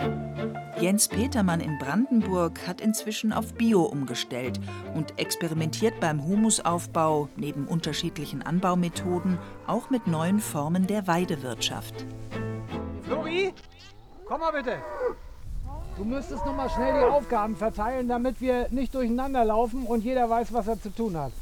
Jens 0.80 1.08
Petermann 1.08 1.60
in 1.60 1.78
Brandenburg 1.78 2.66
hat 2.66 2.80
inzwischen 2.80 3.32
auf 3.32 3.52
Bio 3.54 3.82
umgestellt 3.82 4.58
und 4.94 5.18
experimentiert 5.18 6.00
beim 6.00 6.24
Humusaufbau 6.24 7.28
neben 7.36 7.66
unterschiedlichen 7.68 8.42
Anbaumethoden 8.42 9.38
auch 9.66 9.90
mit 9.90 10.06
neuen 10.06 10.40
Formen 10.40 10.86
der 10.86 11.06
Weidewirtschaft. 11.06 12.06
Flori, 13.02 13.52
komm 14.26 14.40
mal 14.40 14.52
bitte. 14.52 14.78
Du 15.98 16.04
müsstest 16.04 16.46
noch 16.46 16.56
mal 16.56 16.70
schnell 16.70 16.98
die 16.98 17.04
Aufgaben 17.04 17.56
verteilen, 17.56 18.08
damit 18.08 18.40
wir 18.40 18.68
nicht 18.70 18.94
durcheinander 18.94 19.44
laufen 19.44 19.84
und 19.84 20.02
jeder 20.02 20.30
weiß, 20.30 20.50
was 20.54 20.66
er 20.66 20.80
zu 20.80 20.88
tun 20.88 21.14
hat. 21.18 21.32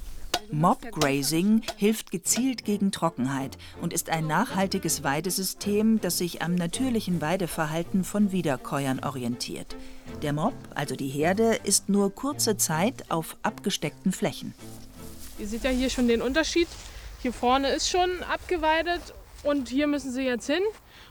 Mobgrazing 0.50 1.62
hilft 1.76 2.10
gezielt 2.10 2.64
gegen 2.64 2.90
Trockenheit 2.92 3.58
und 3.80 3.92
ist 3.92 4.10
ein 4.10 4.26
nachhaltiges 4.26 5.04
Weidesystem, 5.04 6.00
das 6.00 6.18
sich 6.18 6.42
am 6.42 6.54
natürlichen 6.54 7.20
Weideverhalten 7.20 8.04
von 8.04 8.32
Wiederkäuern 8.32 9.00
orientiert. 9.04 9.76
Der 10.22 10.32
Mob, 10.32 10.54
also 10.74 10.96
die 10.96 11.08
Herde, 11.08 11.58
ist 11.64 11.88
nur 11.88 12.14
kurze 12.14 12.56
Zeit 12.56 13.10
auf 13.10 13.36
abgesteckten 13.42 14.12
Flächen. 14.12 14.54
Ihr 15.38 15.46
seht 15.46 15.64
ja 15.64 15.70
hier 15.70 15.90
schon 15.90 16.08
den 16.08 16.22
Unterschied. 16.22 16.68
Hier 17.20 17.32
vorne 17.32 17.68
ist 17.70 17.90
schon 17.90 18.22
abgeweidet 18.22 19.02
und 19.42 19.68
hier 19.68 19.86
müssen 19.86 20.12
sie 20.12 20.22
jetzt 20.22 20.46
hin. 20.46 20.62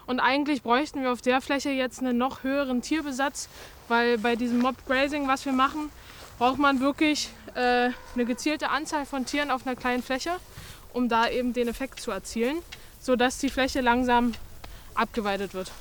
Und 0.05 0.19
eigentlich 0.19 0.63
bräuchten 0.63 1.01
wir 1.01 1.11
auf 1.11 1.21
der 1.21 1.41
Fläche 1.41 1.69
jetzt 1.69 1.99
einen 1.99 2.17
noch 2.17 2.43
höheren 2.43 2.81
Tierbesatz, 2.81 3.49
weil 3.87 4.17
bei 4.17 4.35
diesem 4.35 4.59
Mob-Grazing, 4.59 5.27
was 5.27 5.45
wir 5.45 5.53
machen, 5.53 5.89
braucht 6.37 6.59
man 6.59 6.79
wirklich 6.79 7.29
äh, 7.57 7.89
eine 8.13 8.25
gezielte 8.25 8.69
Anzahl 8.69 9.05
von 9.05 9.25
Tieren 9.25 9.49
auf 9.49 9.65
einer 9.65 9.75
kleinen 9.75 10.03
Fläche, 10.03 10.31
um 10.93 11.09
da 11.09 11.27
eben 11.27 11.53
den 11.53 11.67
Effekt 11.67 11.99
zu 11.99 12.11
erzielen, 12.11 12.57
sodass 13.01 13.39
die 13.39 13.49
Fläche 13.49 13.81
langsam 13.81 14.33
abgeweidet 14.93 15.53
wird. 15.53 15.71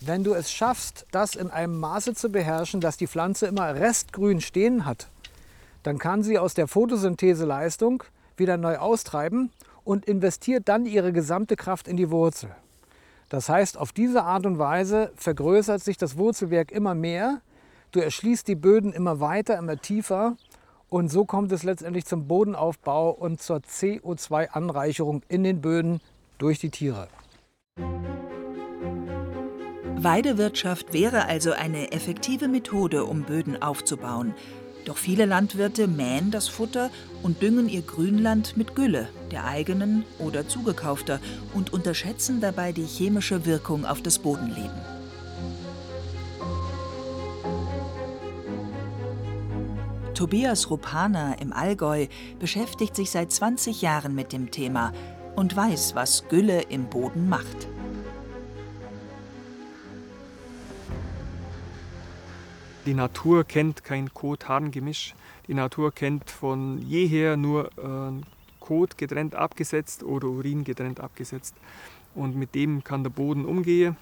Wenn 0.00 0.22
du 0.22 0.34
es 0.34 0.52
schaffst, 0.52 1.06
das 1.10 1.34
in 1.34 1.50
einem 1.50 1.80
Maße 1.80 2.14
zu 2.14 2.28
beherrschen, 2.28 2.80
dass 2.80 2.96
die 2.96 3.08
Pflanze 3.08 3.46
immer 3.46 3.74
restgrün 3.74 4.40
stehen 4.40 4.84
hat, 4.84 5.08
dann 5.82 5.98
kann 5.98 6.22
sie 6.22 6.38
aus 6.38 6.54
der 6.54 6.68
Photosyntheseleistung 6.68 8.04
wieder 8.36 8.56
neu 8.56 8.76
austreiben 8.78 9.50
und 9.82 10.04
investiert 10.04 10.68
dann 10.68 10.86
ihre 10.86 11.12
gesamte 11.12 11.56
Kraft 11.56 11.88
in 11.88 11.96
die 11.96 12.10
Wurzel. 12.10 12.54
Das 13.30 13.48
heißt, 13.48 13.78
auf 13.78 13.90
diese 13.92 14.22
Art 14.22 14.46
und 14.46 14.58
Weise 14.58 15.10
vergrößert 15.16 15.82
sich 15.82 15.96
das 15.96 16.16
Wurzelwerk 16.16 16.70
immer 16.70 16.94
mehr, 16.94 17.40
du 17.92 18.00
erschließt 18.00 18.46
die 18.48 18.54
Böden 18.54 18.92
immer 18.92 19.20
weiter, 19.20 19.58
immer 19.58 19.76
tiefer 19.76 20.36
und 20.88 21.10
so 21.10 21.24
kommt 21.24 21.50
es 21.52 21.62
letztendlich 21.62 22.04
zum 22.04 22.26
Bodenaufbau 22.26 23.10
und 23.10 23.42
zur 23.42 23.58
CO2-Anreicherung 23.58 25.22
in 25.28 25.42
den 25.42 25.60
Böden 25.60 26.00
durch 26.38 26.58
die 26.60 26.70
Tiere. 26.70 27.08
Weidewirtschaft 29.98 30.92
wäre 30.92 31.26
also 31.26 31.52
eine 31.52 31.90
effektive 31.90 32.46
Methode, 32.48 33.04
um 33.04 33.22
Böden 33.22 33.60
aufzubauen. 33.60 34.34
Doch 34.84 34.98
viele 34.98 35.24
Landwirte 35.24 35.88
mähen 35.88 36.30
das 36.30 36.46
Futter 36.46 36.90
und 37.24 37.42
düngen 37.42 37.68
ihr 37.68 37.82
Grünland 37.82 38.56
mit 38.56 38.76
Gülle, 38.76 39.08
der 39.32 39.46
eigenen 39.46 40.04
oder 40.20 40.46
zugekaufter, 40.46 41.18
und 41.54 41.72
unterschätzen 41.72 42.40
dabei 42.40 42.70
die 42.70 42.84
chemische 42.84 43.46
Wirkung 43.46 43.84
auf 43.84 44.00
das 44.00 44.20
Bodenleben. 44.20 44.95
Tobias 50.16 50.70
Rupana 50.70 51.34
im 51.34 51.52
Allgäu 51.52 52.06
beschäftigt 52.38 52.96
sich 52.96 53.10
seit 53.10 53.30
20 53.30 53.82
Jahren 53.82 54.14
mit 54.14 54.32
dem 54.32 54.50
Thema 54.50 54.94
und 55.34 55.54
weiß, 55.54 55.94
was 55.94 56.26
Gülle 56.30 56.62
im 56.62 56.86
Boden 56.86 57.28
macht. 57.28 57.68
Die 62.86 62.94
Natur 62.94 63.44
kennt 63.44 63.84
kein 63.84 64.14
Kot-Harn-Gemisch. 64.14 65.14
Die 65.48 65.54
Natur 65.54 65.92
kennt 65.92 66.30
von 66.30 66.78
jeher 66.78 67.36
nur 67.36 67.66
äh, 67.76 68.24
Kot 68.58 68.96
getrennt 68.96 69.34
abgesetzt 69.34 70.02
oder 70.02 70.28
Urin 70.28 70.64
getrennt 70.64 70.98
abgesetzt. 70.98 71.54
Und 72.14 72.36
mit 72.36 72.54
dem 72.54 72.82
kann 72.82 73.02
der 73.02 73.10
Boden 73.10 73.44
umgehen, 73.44 73.98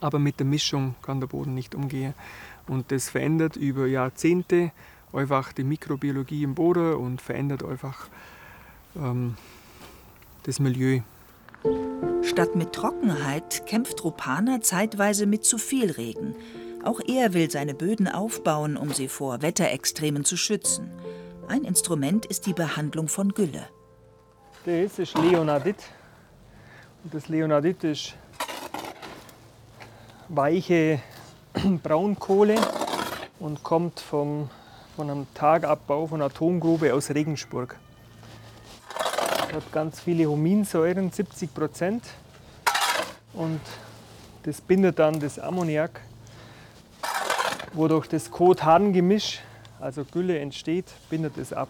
aber 0.00 0.18
mit 0.18 0.38
der 0.38 0.46
Mischung 0.46 0.94
kann 1.02 1.20
der 1.20 1.26
Boden 1.26 1.52
nicht 1.52 1.74
umgehen. 1.74 2.14
Und 2.66 2.90
das 2.90 3.10
verändert 3.10 3.56
über 3.56 3.86
Jahrzehnte 3.86 4.72
einfach 5.12 5.52
die 5.52 5.64
Mikrobiologie 5.64 6.42
im 6.42 6.54
Boden 6.54 6.94
und 6.94 7.20
verändert 7.20 7.64
einfach 7.64 8.08
ähm, 8.96 9.36
das 10.44 10.60
Milieu. 10.60 11.00
Statt 12.22 12.54
mit 12.54 12.72
Trockenheit 12.72 13.66
kämpft 13.66 14.02
Rupana 14.04 14.60
zeitweise 14.60 15.26
mit 15.26 15.44
zu 15.44 15.58
viel 15.58 15.90
Regen. 15.90 16.34
Auch 16.84 17.00
er 17.06 17.34
will 17.34 17.50
seine 17.50 17.74
Böden 17.74 18.08
aufbauen, 18.08 18.76
um 18.76 18.92
sie 18.92 19.08
vor 19.08 19.42
Wetterextremen 19.42 20.24
zu 20.24 20.36
schützen. 20.36 20.90
Ein 21.48 21.64
Instrument 21.64 22.26
ist 22.26 22.46
die 22.46 22.54
Behandlung 22.54 23.08
von 23.08 23.34
Gülle. 23.34 23.68
Das 24.64 24.98
ist 24.98 25.16
Leonardit. 25.18 25.76
Und 27.02 27.14
das 27.14 27.28
Leonardit 27.28 27.84
ist 27.84 28.14
weiche 30.28 31.00
Braunkohle 31.82 32.56
und 33.40 33.62
kommt 33.62 34.00
vom, 34.00 34.48
von 34.96 35.10
einem 35.10 35.26
Tagabbau 35.34 36.06
von 36.06 36.22
Atomgrube 36.22 36.94
aus 36.94 37.10
Regensburg. 37.10 37.76
Hat 39.52 39.72
ganz 39.72 40.00
viele 40.00 40.26
Huminsäuren, 40.26 41.10
70 41.10 41.52
Prozent. 41.54 42.04
Und 43.32 43.60
das 44.44 44.60
bindet 44.60 44.98
dann 44.98 45.20
das 45.20 45.38
Ammoniak 45.38 46.00
wodurch 47.72 48.08
das 48.08 48.30
Kot-Harn-Gemisch, 48.30 49.40
also 49.80 50.04
Gülle, 50.04 50.38
entsteht, 50.38 50.86
bindet 51.08 51.38
es 51.38 51.52
ab. 51.52 51.68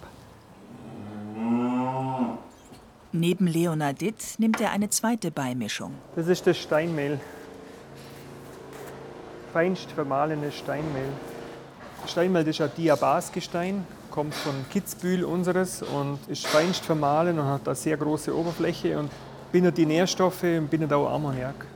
Neben 3.12 3.46
Leonardit 3.46 4.38
nimmt 4.38 4.60
er 4.60 4.70
eine 4.70 4.88
zweite 4.88 5.30
Beimischung. 5.30 5.94
Das 6.14 6.28
ist 6.28 6.46
das 6.46 6.58
Steinmehl. 6.58 7.18
Feinst 9.52 9.90
vermahlenes 9.90 10.56
Steinmehl. 10.56 11.08
Steinmehl 12.06 12.46
ist 12.46 12.60
ein 12.60 12.70
Diabasgestein, 12.76 13.86
kommt 14.10 14.34
von 14.34 14.54
Kitzbühel 14.70 15.24
unseres 15.24 15.82
und 15.82 16.18
ist 16.28 16.46
feinst 16.46 16.84
vermahlen 16.84 17.38
und 17.38 17.46
hat 17.46 17.66
eine 17.66 17.74
sehr 17.74 17.96
große 17.96 18.36
Oberfläche 18.36 18.98
und 18.98 19.10
bindet 19.52 19.76
die 19.76 19.86
Nährstoffe 19.86 20.42
und 20.42 20.68
bindet 20.68 20.92
auch 20.92 21.10
Ammoniak 21.12 21.66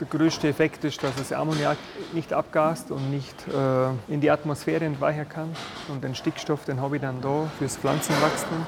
der 0.00 0.06
größte 0.18 0.48
Effekt 0.48 0.84
ist, 0.84 1.02
dass 1.02 1.14
das 1.16 1.32
Ammoniak 1.32 1.76
nicht 2.12 2.32
abgast 2.32 2.90
und 2.90 3.10
nicht 3.10 3.34
äh, 3.48 4.12
in 4.12 4.20
die 4.20 4.30
Atmosphäre 4.30 4.84
entweichen 4.84 5.28
kann. 5.28 5.54
Und 5.88 6.02
den 6.02 6.14
Stickstoff, 6.14 6.64
den 6.64 6.80
habe 6.80 6.96
ich 6.96 7.02
dann 7.02 7.20
da 7.20 7.48
fürs 7.58 7.76
Pflanzenwachstum. 7.76 8.66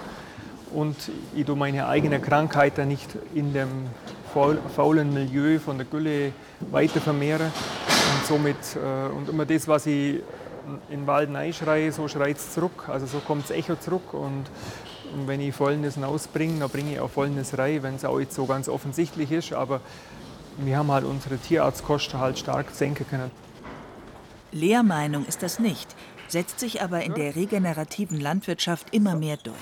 Und 0.72 0.96
ich 1.34 1.44
tue 1.44 1.56
meine 1.56 1.88
eigene 1.88 2.20
Krankheit 2.20 2.78
dann 2.78 2.88
nicht 2.88 3.10
in 3.34 3.52
dem 3.52 3.68
faulen 4.32 5.14
Milieu 5.14 5.58
von 5.58 5.78
der 5.78 5.86
Gülle 5.86 6.32
weiter 6.70 7.00
vermehren. 7.00 7.50
Somit, 8.28 8.56
äh, 8.74 9.12
und 9.12 9.28
immer 9.28 9.46
das, 9.46 9.68
was 9.68 9.86
ich 9.86 10.20
in 10.90 11.00
den 11.00 11.06
Wald 11.06 11.30
schreie, 11.54 11.92
so 11.92 12.08
schreit 12.08 12.36
es 12.36 12.52
zurück. 12.52 12.88
Also 12.88 13.06
so 13.06 13.18
kommt 13.20 13.44
das 13.44 13.50
Echo 13.50 13.76
zurück. 13.76 14.14
Und, 14.14 14.44
und 15.14 15.26
wenn 15.26 15.40
ich 15.40 15.54
Fäulnis 15.54 15.96
rausbringe, 15.96 16.60
dann 16.60 16.70
bringe 16.70 16.92
ich 16.92 17.00
auch 17.00 17.10
Fäulnis 17.10 17.56
rein, 17.56 17.82
wenn 17.82 17.94
es 17.94 18.04
auch 18.04 18.18
nicht 18.18 18.32
so 18.32 18.46
ganz 18.46 18.68
offensichtlich 18.68 19.30
ist. 19.30 19.52
Aber 19.52 19.80
wir 20.58 20.76
haben 20.76 20.90
halt 20.90 21.04
unsere 21.04 21.36
Tierarztkosten 21.38 22.18
halt 22.18 22.38
stark 22.38 22.70
senken 22.72 23.06
können. 23.08 23.30
Lehrmeinung 24.52 25.26
ist 25.26 25.42
das 25.42 25.58
nicht, 25.58 25.94
setzt 26.28 26.60
sich 26.60 26.82
aber 26.82 27.02
in 27.02 27.14
der 27.14 27.36
regenerativen 27.36 28.18
Landwirtschaft 28.18 28.94
immer 28.94 29.14
mehr 29.14 29.36
durch. 29.36 29.56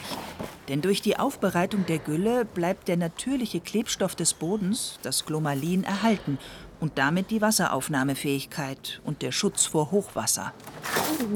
Denn 0.69 0.81
durch 0.81 1.03
die 1.03 1.19
Aufbereitung 1.19 1.85
der 1.87 1.99
Gülle 1.99 2.45
bleibt 2.45 2.89
der 2.89 2.97
natürliche 2.97 3.61
Klebstoff 3.61 4.15
des 4.15 4.35
Bodens, 4.35 4.99
das 5.03 5.27
Glomalin, 5.27 5.85
erhalten 5.85 6.39
und 6.81 6.99
damit 6.99 7.31
die 7.31 7.41
Wasseraufnahmefähigkeit 7.41 9.01
und 9.05 9.23
der 9.23 9.33
Schutz 9.33 9.67
vor 9.67 9.91
Hochwasser. 9.91 10.53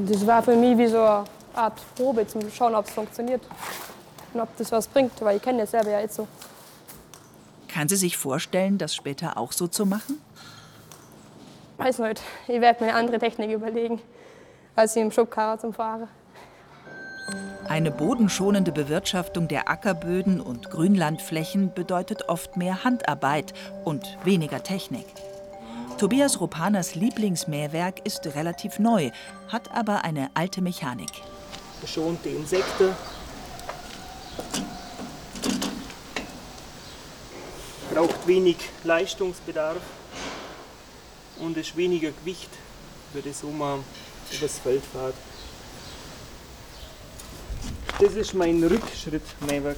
Das 0.05 0.25
war 0.25 0.43
für 0.43 0.55
mich 0.55 0.77
wie 0.77 0.87
so 0.87 0.97
eine 0.97 1.23
Art 1.53 1.79
Probe, 1.95 2.27
zum 2.27 2.41
schauen, 2.51 2.75
ob 2.75 2.85
es 2.85 2.91
funktioniert 2.91 3.41
und 4.33 4.41
ob 4.41 4.55
das 4.57 4.71
was 4.71 4.87
bringt, 4.87 5.19
weil 5.21 5.37
ich 5.37 5.41
kenne 5.41 5.59
das 5.59 5.71
selber 5.71 5.91
ja 5.91 5.99
jetzt 5.99 6.15
so. 6.15 6.27
Kann 7.67 7.87
sie 7.87 7.95
sich 7.95 8.17
vorstellen, 8.17 8.77
das 8.77 8.95
später 8.95 9.37
auch 9.37 9.51
so 9.51 9.67
zu 9.67 9.85
machen? 9.85 10.19
Weiß 11.77 11.99
nicht. 11.99 12.21
Ich 12.47 12.59
werde 12.59 12.83
mir 12.83 12.89
eine 12.91 12.99
andere 12.99 13.19
Technik 13.19 13.51
überlegen, 13.51 14.01
als 14.75 14.95
im 14.95 15.11
Schubkarre 15.11 15.59
zum 15.59 15.73
Fahren. 15.73 16.07
Eine 17.69 17.91
bodenschonende 17.91 18.71
Bewirtschaftung 18.71 19.47
der 19.47 19.69
Ackerböden 19.69 20.41
und 20.41 20.71
Grünlandflächen 20.71 21.73
bedeutet 21.73 22.27
oft 22.27 22.57
mehr 22.57 22.83
Handarbeit 22.83 23.53
und 23.85 24.17
weniger 24.23 24.63
Technik. 24.63 25.05
Tobias 25.99 26.39
Ropanas 26.39 26.95
Lieblingsmähwerk 26.95 28.05
ist 28.05 28.25
relativ 28.33 28.79
neu, 28.79 29.11
hat 29.49 29.69
aber 29.75 30.05
eine 30.05 30.29
alte 30.33 30.61
Mechanik. 30.61 31.11
Schont 31.85 32.23
die 32.23 32.29
Insekten, 32.29 32.95
braucht 37.93 38.25
wenig 38.25 38.55
Leistungsbedarf 38.85 39.81
und 41.41 41.57
ist 41.57 41.75
weniger 41.75 42.11
Gewicht, 42.11 42.49
für 43.11 43.21
das 43.21 43.43
man 43.43 43.83
übers 44.31 44.57
Feld 44.57 44.83
fährt. 44.93 45.15
Das 47.99 48.13
ist 48.15 48.33
mein 48.35 48.63
Rückschrittmähwerk. 48.63 49.75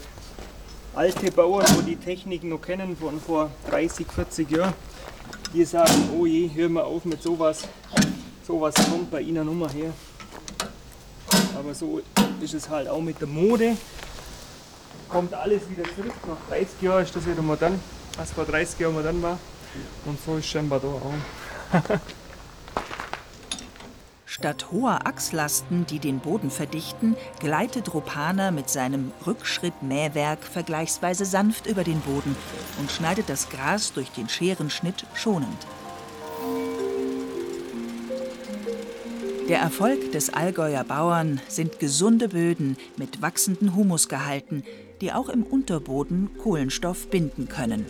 Alte 0.93 1.31
Bauern, 1.31 1.65
die 1.79 1.95
die 1.95 1.95
Technik 1.95 2.43
noch 2.43 2.61
kennen 2.61 2.95
von 2.95 3.19
vor 3.19 3.49
30, 3.71 4.05
40 4.05 4.51
Jahren, 4.51 4.73
die 5.53 5.65
sagen, 5.65 6.09
oh 6.17 6.25
je, 6.25 6.49
hör 6.53 6.69
mal 6.69 6.83
auf 6.83 7.05
mit 7.05 7.21
sowas. 7.21 7.67
Sowas 8.45 8.73
kommt 8.75 9.11
bei 9.11 9.21
ihnen 9.21 9.47
immer 9.47 9.69
her. 9.69 9.93
Aber 11.57 11.73
so 11.73 12.01
ist 12.41 12.53
es 12.53 12.69
halt 12.69 12.87
auch 12.87 13.01
mit 13.01 13.19
der 13.19 13.27
Mode. 13.27 13.77
Kommt 15.09 15.33
alles 15.33 15.69
wieder 15.69 15.83
zurück. 15.83 16.13
Nach 16.27 16.49
30 16.49 16.81
Jahren 16.81 17.03
ist 17.03 17.15
das 17.15 17.25
wieder 17.25 17.41
modern 17.41 17.79
was 18.17 18.31
vor 18.31 18.45
30 18.45 18.79
Jahren 18.79 19.03
dann 19.03 19.21
war. 19.21 19.39
Und 20.05 20.19
so 20.23 20.37
ist 20.37 20.47
scheinbar 20.47 20.79
da 20.79 20.87
auch. 20.87 21.13
Statt 24.31 24.71
hoher 24.71 25.05
Achslasten, 25.07 25.85
die 25.87 25.99
den 25.99 26.19
Boden 26.19 26.51
verdichten, 26.51 27.17
gleitet 27.41 27.93
Rupana 27.93 28.51
mit 28.51 28.69
seinem 28.69 29.11
Rückschrittmähwerk 29.27 30.45
vergleichsweise 30.45 31.25
sanft 31.25 31.67
über 31.67 31.83
den 31.83 31.99
Boden 31.99 32.37
und 32.79 32.89
schneidet 32.89 33.27
das 33.27 33.49
Gras 33.49 33.91
durch 33.91 34.09
den 34.11 34.29
Scherenschnitt 34.29 35.05
schonend. 35.15 35.67
Der 39.49 39.59
Erfolg 39.59 40.13
des 40.13 40.33
Allgäuer 40.33 40.85
Bauern 40.85 41.41
sind 41.49 41.79
gesunde 41.79 42.29
Böden 42.29 42.77
mit 42.95 43.21
wachsenden 43.21 43.75
Humusgehalten, 43.75 44.63
die 45.01 45.11
auch 45.11 45.27
im 45.27 45.43
Unterboden 45.43 46.29
Kohlenstoff 46.37 47.09
binden 47.09 47.49
können 47.49 47.85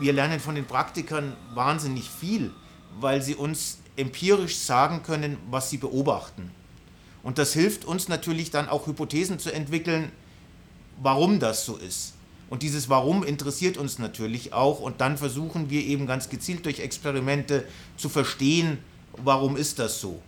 wir 0.00 0.12
lernen 0.12 0.40
von 0.40 0.54
den 0.54 0.66
Praktikern 0.66 1.36
wahnsinnig 1.54 2.10
viel, 2.10 2.52
weil 3.00 3.22
sie 3.22 3.34
uns 3.34 3.78
empirisch 3.96 4.56
sagen 4.56 5.02
können, 5.02 5.36
was 5.50 5.70
sie 5.70 5.78
beobachten. 5.78 6.50
Und 7.22 7.38
das 7.38 7.52
hilft 7.52 7.84
uns 7.84 8.08
natürlich 8.08 8.50
dann 8.50 8.68
auch 8.68 8.86
Hypothesen 8.86 9.38
zu 9.38 9.52
entwickeln, 9.52 10.12
warum 11.00 11.40
das 11.40 11.64
so 11.64 11.76
ist. 11.76 12.14
Und 12.50 12.62
dieses 12.62 12.88
Warum 12.88 13.24
interessiert 13.24 13.78
uns 13.78 13.98
natürlich 13.98 14.52
auch. 14.52 14.80
Und 14.80 15.00
dann 15.00 15.16
versuchen 15.16 15.70
wir 15.70 15.82
eben 15.82 16.06
ganz 16.06 16.28
gezielt 16.28 16.64
durch 16.66 16.80
Experimente 16.80 17.64
zu 17.96 18.08
verstehen, 18.08 18.78
warum 19.16 19.56
ist 19.56 19.78
das 19.78 20.00
so. 20.00 20.20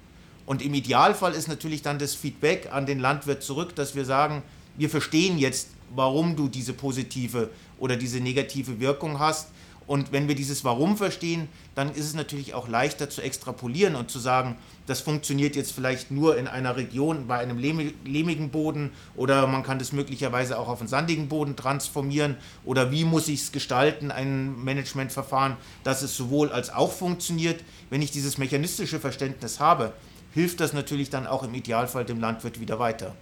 Und 0.47 0.63
im 0.63 0.75
Idealfall 0.75 1.35
ist 1.35 1.49
natürlich 1.49 1.83
dann 1.83 1.99
das 1.99 2.15
Feedback 2.15 2.73
an 2.73 2.87
den 2.87 3.01
Landwirt 3.01 3.43
zurück, 3.43 3.75
dass 3.75 3.95
wir 3.95 4.05
sagen, 4.05 4.43
wir 4.77 4.89
verstehen 4.89 5.39
jetzt, 5.39 5.69
warum 5.95 6.37
du 6.37 6.49
diese 6.49 6.73
positive 6.73 7.51
oder 7.79 7.97
diese 7.97 8.21
negative 8.21 8.81
Wirkung 8.81 9.19
hast. 9.19 9.49
Und 9.87 10.11
wenn 10.11 10.27
wir 10.27 10.35
dieses 10.35 10.65
Warum 10.65 10.97
verstehen, 10.97 11.49
dann 11.75 11.93
ist 11.93 12.07
es 12.07 12.15
natürlich 12.15 12.55
auch 12.55 12.69
leichter 12.69 13.09
zu 13.09 13.23
extrapolieren 13.23 13.95
und 13.95 14.11
zu 14.11 14.19
sagen, 14.19 14.57
das 14.87 15.01
funktioniert 15.01 15.55
jetzt 15.57 15.73
vielleicht 15.73 16.11
nur 16.11 16.37
in 16.37 16.49
einer 16.49 16.77
Region 16.77 17.27
bei 17.27 17.39
einem 17.39 17.59
lehmigen 17.59 18.51
Boden 18.51 18.91
oder 19.15 19.47
man 19.47 19.63
kann 19.63 19.79
das 19.79 19.93
möglicherweise 19.93 20.59
auch 20.59 20.69
auf 20.69 20.81
einen 20.81 20.89
sandigen 20.89 21.29
Boden 21.29 21.57
transformieren 21.57 22.37
oder 22.65 22.91
wie 22.91 23.05
muss 23.05 23.29
ich 23.29 23.43
es 23.43 23.53
gestalten, 23.53 24.11
ein 24.11 24.63
Managementverfahren, 24.65 25.57
dass 25.85 26.03
es 26.03 26.17
sowohl 26.17 26.51
als 26.51 26.71
auch 26.71 26.93
funktioniert. 26.93 27.63
Wenn 27.91 28.03
ich 28.03 28.11
dieses 28.11 28.39
mechanistische 28.39 28.99
Verständnis 28.99 29.61
habe, 29.61 29.93
hilft 30.33 30.61
das 30.61 30.73
natürlich 30.73 31.11
dann 31.11 31.27
auch 31.27 31.43
im 31.45 31.55
Idealfall 31.55 32.05
dem 32.05 32.21
Landwirt 32.21 32.61
wieder 32.61 32.79
weiter. 32.79 33.15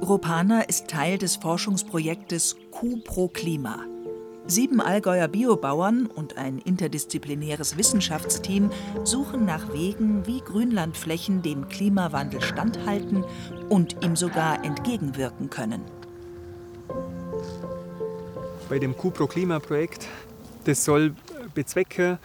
Ropana 0.00 0.62
ist 0.62 0.88
Teil 0.88 1.16
des 1.16 1.36
Forschungsprojektes 1.36 2.56
Q 2.72 3.02
pro 3.04 3.28
Klima. 3.28 3.91
Sieben 4.52 4.82
Allgäuer 4.82 5.28
Biobauern 5.28 6.04
und 6.04 6.36
ein 6.36 6.58
interdisziplinäres 6.58 7.78
Wissenschaftsteam 7.78 8.70
suchen 9.02 9.46
nach 9.46 9.72
Wegen, 9.72 10.26
wie 10.26 10.40
Grünlandflächen 10.40 11.40
dem 11.40 11.70
Klimawandel 11.70 12.42
standhalten 12.42 13.24
und 13.70 14.04
ihm 14.04 14.14
sogar 14.14 14.62
entgegenwirken 14.62 15.48
können. 15.48 15.80
Bei 18.68 18.78
dem 18.78 18.94
Q-Pro-Klima-Projekt, 18.94 20.06
das 20.64 20.84
soll 20.84 21.14
bezwecken, 21.54 22.18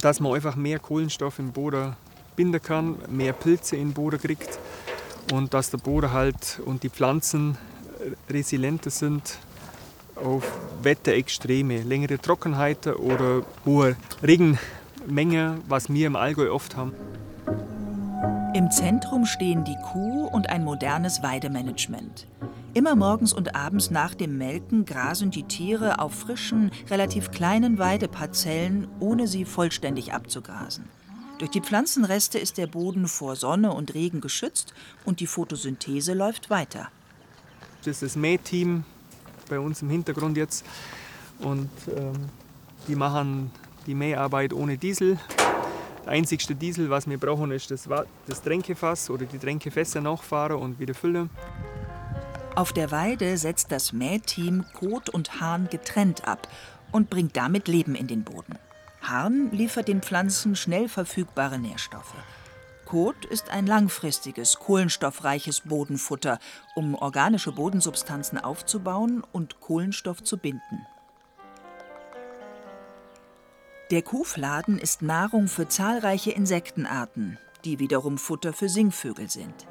dass 0.00 0.20
man 0.20 0.34
einfach 0.34 0.54
mehr 0.54 0.78
Kohlenstoff 0.78 1.40
im 1.40 1.50
Boden 1.50 1.96
binden 2.36 2.62
kann, 2.62 2.98
mehr 3.10 3.32
Pilze 3.32 3.74
in 3.74 3.88
den 3.88 3.94
Boden 3.94 4.20
kriegt 4.20 4.60
und 5.32 5.54
dass 5.54 5.70
der 5.70 5.78
Boden 5.78 6.12
halt 6.12 6.60
und 6.64 6.84
die 6.84 6.88
Pflanzen 6.88 7.58
resilienter 8.30 8.90
sind 8.90 9.40
auf 10.24 10.44
Wetterextreme, 10.82 11.82
längere 11.82 12.18
Trockenheiten 12.18 12.94
oder 12.94 13.42
hohe 13.64 13.96
Regenmenge, 14.22 15.58
was 15.68 15.88
wir 15.88 16.06
im 16.06 16.16
Allgäu 16.16 16.52
oft 16.52 16.76
haben. 16.76 16.92
Im 18.54 18.70
Zentrum 18.70 19.26
stehen 19.26 19.64
die 19.64 19.76
Kuh 19.92 20.26
und 20.26 20.48
ein 20.48 20.64
modernes 20.64 21.22
Weidemanagement. 21.22 22.26
Immer 22.74 22.96
morgens 22.96 23.32
und 23.32 23.54
abends 23.54 23.90
nach 23.90 24.14
dem 24.14 24.38
Melken 24.38 24.84
grasen 24.84 25.30
die 25.30 25.44
Tiere 25.44 26.00
auf 26.00 26.14
frischen, 26.14 26.70
relativ 26.90 27.30
kleinen 27.30 27.78
Weideparzellen, 27.78 28.88
ohne 29.00 29.26
sie 29.26 29.44
vollständig 29.44 30.12
abzugrasen. 30.12 30.84
Durch 31.38 31.50
die 31.50 31.60
Pflanzenreste 31.60 32.38
ist 32.38 32.58
der 32.58 32.66
Boden 32.66 33.06
vor 33.06 33.36
Sonne 33.36 33.72
und 33.72 33.94
Regen 33.94 34.20
geschützt 34.20 34.74
und 35.04 35.20
die 35.20 35.26
Photosynthese 35.26 36.14
läuft 36.14 36.50
weiter. 36.50 36.88
Das 37.84 37.88
ist 37.88 38.02
das 38.02 38.16
Mähteam 38.16 38.84
bei 39.48 39.58
uns 39.58 39.82
im 39.82 39.90
Hintergrund 39.90 40.36
jetzt. 40.36 40.64
Und 41.40 41.70
ähm, 41.96 42.12
die 42.86 42.94
machen 42.94 43.50
die 43.86 43.94
Mäharbeit 43.94 44.52
ohne 44.52 44.76
Diesel. 44.76 45.18
Der 46.04 46.12
einzigste 46.12 46.54
Diesel, 46.54 46.90
was 46.90 47.08
wir 47.08 47.18
brauchen, 47.18 47.50
ist 47.50 47.70
das, 47.70 47.88
das 48.26 48.42
Tränkefass 48.42 49.10
oder 49.10 49.26
die 49.26 49.38
Tränkefässer 49.38 50.00
nachfahren 50.00 50.56
und 50.56 50.78
wieder 50.78 50.94
füllen. 50.94 51.30
Auf 52.54 52.72
der 52.72 52.90
Weide 52.90 53.36
setzt 53.36 53.70
das 53.70 53.92
Mähteam 53.92 54.64
Kot 54.72 55.08
und 55.08 55.40
Hahn 55.40 55.68
getrennt 55.70 56.26
ab 56.26 56.48
und 56.90 57.08
bringt 57.10 57.36
damit 57.36 57.68
Leben 57.68 57.94
in 57.94 58.08
den 58.08 58.24
Boden. 58.24 58.58
Harn 59.02 59.50
liefert 59.52 59.88
den 59.88 60.02
Pflanzen 60.02 60.56
schnell 60.56 60.88
verfügbare 60.88 61.58
Nährstoffe. 61.58 62.14
Kot 62.88 63.26
ist 63.26 63.50
ein 63.50 63.66
langfristiges, 63.66 64.60
kohlenstoffreiches 64.60 65.60
Bodenfutter, 65.60 66.38
um 66.74 66.94
organische 66.94 67.52
Bodensubstanzen 67.52 68.38
aufzubauen 68.38 69.22
und 69.30 69.60
Kohlenstoff 69.60 70.22
zu 70.22 70.38
binden. 70.38 70.86
Der 73.90 74.00
Kuhfladen 74.00 74.78
ist 74.78 75.02
Nahrung 75.02 75.48
für 75.48 75.68
zahlreiche 75.68 76.30
Insektenarten, 76.30 77.36
die 77.66 77.78
wiederum 77.78 78.16
Futter 78.16 78.54
für 78.54 78.70
Singvögel 78.70 79.28
sind. 79.28 79.66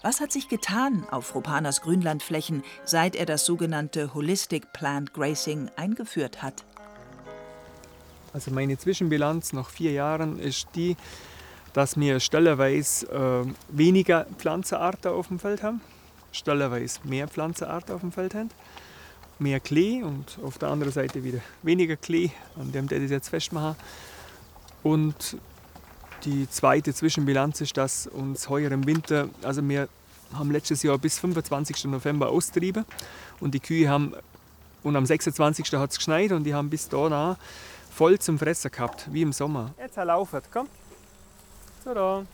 Was 0.00 0.22
hat 0.22 0.32
sich 0.32 0.48
getan 0.48 1.06
auf 1.10 1.34
Rupanas 1.34 1.82
Grünlandflächen, 1.82 2.64
seit 2.86 3.14
er 3.14 3.26
das 3.26 3.44
sogenannte 3.44 4.14
Holistic 4.14 4.72
Plant 4.72 5.12
Grazing 5.12 5.70
eingeführt 5.76 6.42
hat? 6.42 6.64
Also 8.32 8.50
meine 8.50 8.78
Zwischenbilanz 8.78 9.52
nach 9.52 9.68
vier 9.68 9.92
Jahren 9.92 10.38
ist 10.38 10.68
die, 10.74 10.96
dass 11.76 12.00
wir 12.00 12.20
stellerweise 12.20 13.06
äh, 13.44 13.52
weniger 13.68 14.24
Pflanzenarten 14.38 15.12
auf 15.12 15.28
dem 15.28 15.38
Feld 15.38 15.62
haben, 15.62 15.82
stellerweise 16.32 17.00
mehr 17.04 17.28
Pflanzenarten 17.28 17.94
auf 17.94 18.00
dem 18.00 18.12
Feld 18.12 18.34
haben, 18.34 18.48
mehr 19.38 19.60
Klee 19.60 20.02
und 20.02 20.38
auf 20.42 20.56
der 20.56 20.70
anderen 20.70 20.90
Seite 20.90 21.22
wieder 21.22 21.40
weniger 21.62 21.96
Klee, 21.96 22.30
an 22.58 22.72
dem 22.72 22.88
der 22.88 23.00
das 23.00 23.10
jetzt 23.10 23.28
festmachen. 23.28 23.76
Und 24.82 25.36
die 26.24 26.48
zweite 26.48 26.94
Zwischenbilanz 26.94 27.60
ist, 27.60 27.76
dass 27.76 28.06
uns 28.06 28.48
heuer 28.48 28.72
im 28.72 28.86
Winter, 28.86 29.28
also 29.42 29.60
wir 29.68 29.90
haben 30.32 30.50
letztes 30.52 30.82
Jahr 30.82 30.96
bis 30.96 31.18
25. 31.18 31.84
November 31.84 32.30
austrieben 32.30 32.86
und 33.38 33.52
die 33.52 33.60
Kühe 33.60 33.86
haben, 33.90 34.14
und 34.82 34.96
am 34.96 35.04
26. 35.04 35.74
hat 35.74 35.90
es 35.90 35.98
geschneit 35.98 36.32
und 36.32 36.44
die 36.44 36.54
haben 36.54 36.70
bis 36.70 36.88
da 36.88 37.36
voll 37.94 38.18
zum 38.18 38.38
Fressen 38.38 38.70
gehabt, 38.70 39.12
wie 39.12 39.20
im 39.20 39.34
Sommer. 39.34 39.74
Jetzt 39.78 39.96
laufen, 39.96 40.40
komm. 40.50 40.68
Tada! 41.86 42.26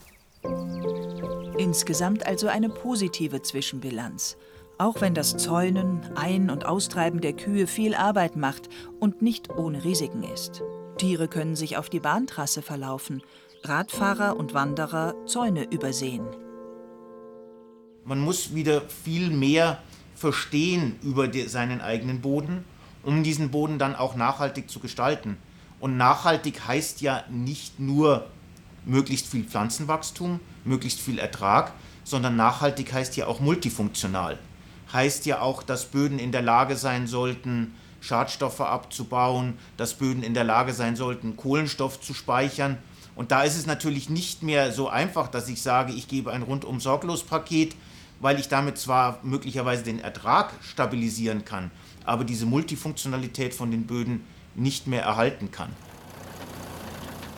Insgesamt 1.59 2.27
also 2.27 2.49
eine 2.49 2.71
positive 2.71 3.43
Zwischenbilanz. 3.43 4.38
Auch 4.79 5.03
wenn 5.03 5.12
das 5.12 5.37
Zäunen, 5.37 6.01
Ein- 6.15 6.49
und 6.49 6.65
Austreiben 6.65 7.21
der 7.21 7.35
Kühe 7.35 7.67
viel 7.67 7.95
Arbeit 7.95 8.35
macht 8.35 8.71
und 8.99 9.21
nicht 9.21 9.51
ohne 9.51 9.85
Risiken 9.85 10.23
ist. 10.23 10.62
Tiere 10.97 11.29
können 11.29 11.55
sich 11.55 11.77
auf 11.77 11.91
die 11.91 12.01
Bahntrasse 12.01 12.62
verlaufen, 12.62 13.23
Radfahrer 13.62 14.38
und 14.38 14.55
Wanderer 14.55 15.15
Zäune 15.27 15.65
übersehen. 15.71 16.27
Man 18.05 18.21
muss 18.21 18.55
wieder 18.55 18.81
viel 18.81 19.29
mehr 19.29 19.83
verstehen 20.15 20.99
über 21.03 21.29
die, 21.29 21.43
seinen 21.43 21.83
eigenen 21.83 22.23
Boden, 22.23 22.65
um 23.03 23.23
diesen 23.23 23.51
Boden 23.51 23.79
dann 23.79 23.97
auch 23.97 24.17
nachhaltig 24.17 24.71
zu 24.71 24.81
gestalten. 24.81 25.37
Und 25.79 25.99
nachhaltig 25.99 26.67
heißt 26.67 27.03
ja 27.03 27.25
nicht 27.29 27.79
nur 27.79 28.25
möglichst 28.85 29.27
viel 29.29 29.45
Pflanzenwachstum, 29.45 30.40
möglichst 30.64 31.01
viel 31.01 31.18
Ertrag, 31.18 31.73
sondern 32.05 32.37
nachhaltig 32.37 32.92
heißt 32.92 33.16
ja 33.16 33.27
auch 33.27 33.40
multifunktional. 33.40 34.38
Heißt 34.92 35.27
ja 35.27 35.40
auch, 35.40 35.62
dass 35.62 35.87
Böden 35.87 36.18
in 36.18 36.33
der 36.33 36.42
Lage 36.42 36.77
sein 36.77 37.07
sollten, 37.07 37.75
Schadstoffe 38.01 38.61
abzubauen, 38.61 39.55
dass 39.77 39.95
Böden 39.95 40.23
in 40.23 40.35
der 40.35 40.45
Lage 40.45 40.73
sein 40.73 40.97
sollten, 40.97 41.37
Kohlenstoff 41.37 42.01
zu 42.01 42.14
speichern. 42.14 42.79
Und 43.14 43.31
da 43.31 43.42
ist 43.42 43.57
es 43.57 43.66
natürlich 43.66 44.11
nicht 44.11 44.42
mehr 44.42 44.73
so 44.73 44.88
einfach, 44.88 45.29
dass 45.29 45.49
ich 45.49 45.62
sage, 45.62 45.92
ich 45.92 46.09
gebe 46.09 46.33
ein 46.33 46.42
rundum 46.42 46.81
sorglos 46.81 47.23
Paket, 47.23 47.77
weil 48.21 48.38
ich 48.38 48.49
damit 48.49 48.79
zwar 48.79 49.21
möglicherweise 49.23 49.85
den 49.85 50.01
Ertrag 50.01 50.53
stabilisieren 50.62 51.45
kann, 51.45 51.71
aber 52.05 52.25
diese 52.25 52.47
Multifunktionalität 52.47 53.55
von 53.55 53.71
den 53.71 53.87
Böden 53.87 54.25
nicht 54.55 54.87
mehr 54.87 55.03
erhalten 55.03 55.51
kann. 55.51 55.71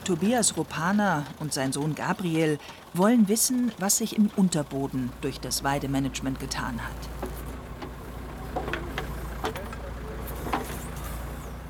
Tobias 0.04 0.58
Ropana 0.58 1.24
und 1.40 1.54
sein 1.54 1.72
Sohn 1.72 1.94
Gabriel 1.94 2.58
wollen 2.92 3.26
wissen, 3.28 3.72
was 3.78 3.96
sich 3.96 4.18
im 4.18 4.30
Unterboden 4.36 5.10
durch 5.22 5.40
das 5.40 5.64
Weidemanagement 5.64 6.38
getan 6.38 6.78
hat. 6.84 6.92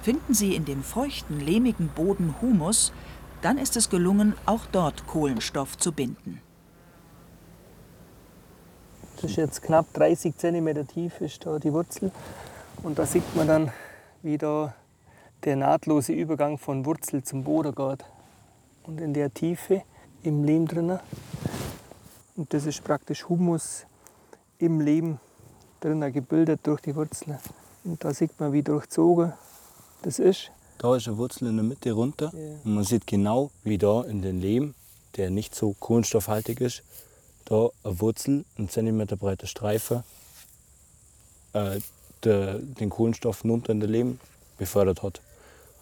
Finden 0.02 0.34
Sie 0.34 0.56
in 0.56 0.64
dem 0.64 0.82
feuchten, 0.82 1.38
lehmigen 1.38 1.88
Boden 1.88 2.34
Humus, 2.42 2.92
dann 3.40 3.56
ist 3.56 3.76
es 3.76 3.88
gelungen, 3.88 4.34
auch 4.46 4.66
dort 4.72 5.06
Kohlenstoff 5.06 5.78
zu 5.78 5.92
binden. 5.92 6.40
Das 9.16 9.30
ist 9.30 9.36
jetzt 9.36 9.62
knapp 9.62 9.86
30 9.94 10.36
cm 10.36 10.86
tief 10.88 11.20
ist 11.20 11.46
da 11.46 11.60
die 11.60 11.72
Wurzel. 11.72 12.10
Und 12.82 12.98
da 12.98 13.06
sieht 13.06 13.36
man 13.36 13.46
dann, 13.46 13.72
wie 14.22 14.38
da 14.38 14.74
der 15.44 15.56
nahtlose 15.56 16.12
Übergang 16.12 16.58
von 16.58 16.84
Wurzel 16.84 17.22
zum 17.22 17.44
Boden 17.44 17.74
geht 17.74 18.04
und 18.84 19.00
in 19.00 19.14
der 19.14 19.32
Tiefe 19.32 19.82
im 20.22 20.44
Lehm 20.44 20.66
drinnen. 20.66 21.00
Und 22.36 22.52
das 22.52 22.66
ist 22.66 22.82
praktisch 22.82 23.28
Humus 23.28 23.86
im 24.58 24.80
Lehm 24.80 25.18
drinnen 25.80 26.12
gebildet 26.12 26.60
durch 26.62 26.80
die 26.80 26.94
Wurzeln. 26.94 27.38
Und 27.84 28.02
da 28.02 28.14
sieht 28.14 28.38
man, 28.40 28.52
wie 28.52 28.62
durchzogen 28.62 29.32
das 30.02 30.18
ist. 30.18 30.50
Da 30.78 30.96
ist 30.96 31.06
eine 31.06 31.18
Wurzel 31.18 31.48
in 31.48 31.56
der 31.56 31.64
Mitte 31.64 31.92
runter. 31.92 32.32
Ja. 32.34 32.56
Und 32.64 32.74
man 32.74 32.84
sieht 32.84 33.06
genau, 33.06 33.50
wie 33.62 33.78
da 33.78 34.02
in 34.02 34.22
den 34.22 34.40
Lehm, 34.40 34.74
der 35.16 35.30
nicht 35.30 35.54
so 35.54 35.74
kohlenstoffhaltig 35.78 36.60
ist, 36.60 36.82
da 37.44 37.68
eine 37.84 38.00
Wurzel, 38.00 38.44
ein 38.58 38.68
Zentimeter 38.68 39.16
breiter 39.16 39.46
Streifen, 39.46 40.02
äh, 41.52 41.80
der, 42.24 42.58
den 42.58 42.90
Kohlenstoff 42.90 43.42
hinunter 43.42 43.72
in 43.72 43.80
den 43.80 43.90
Lehm 43.90 44.20
befördert 44.58 45.02
hat. 45.02 45.20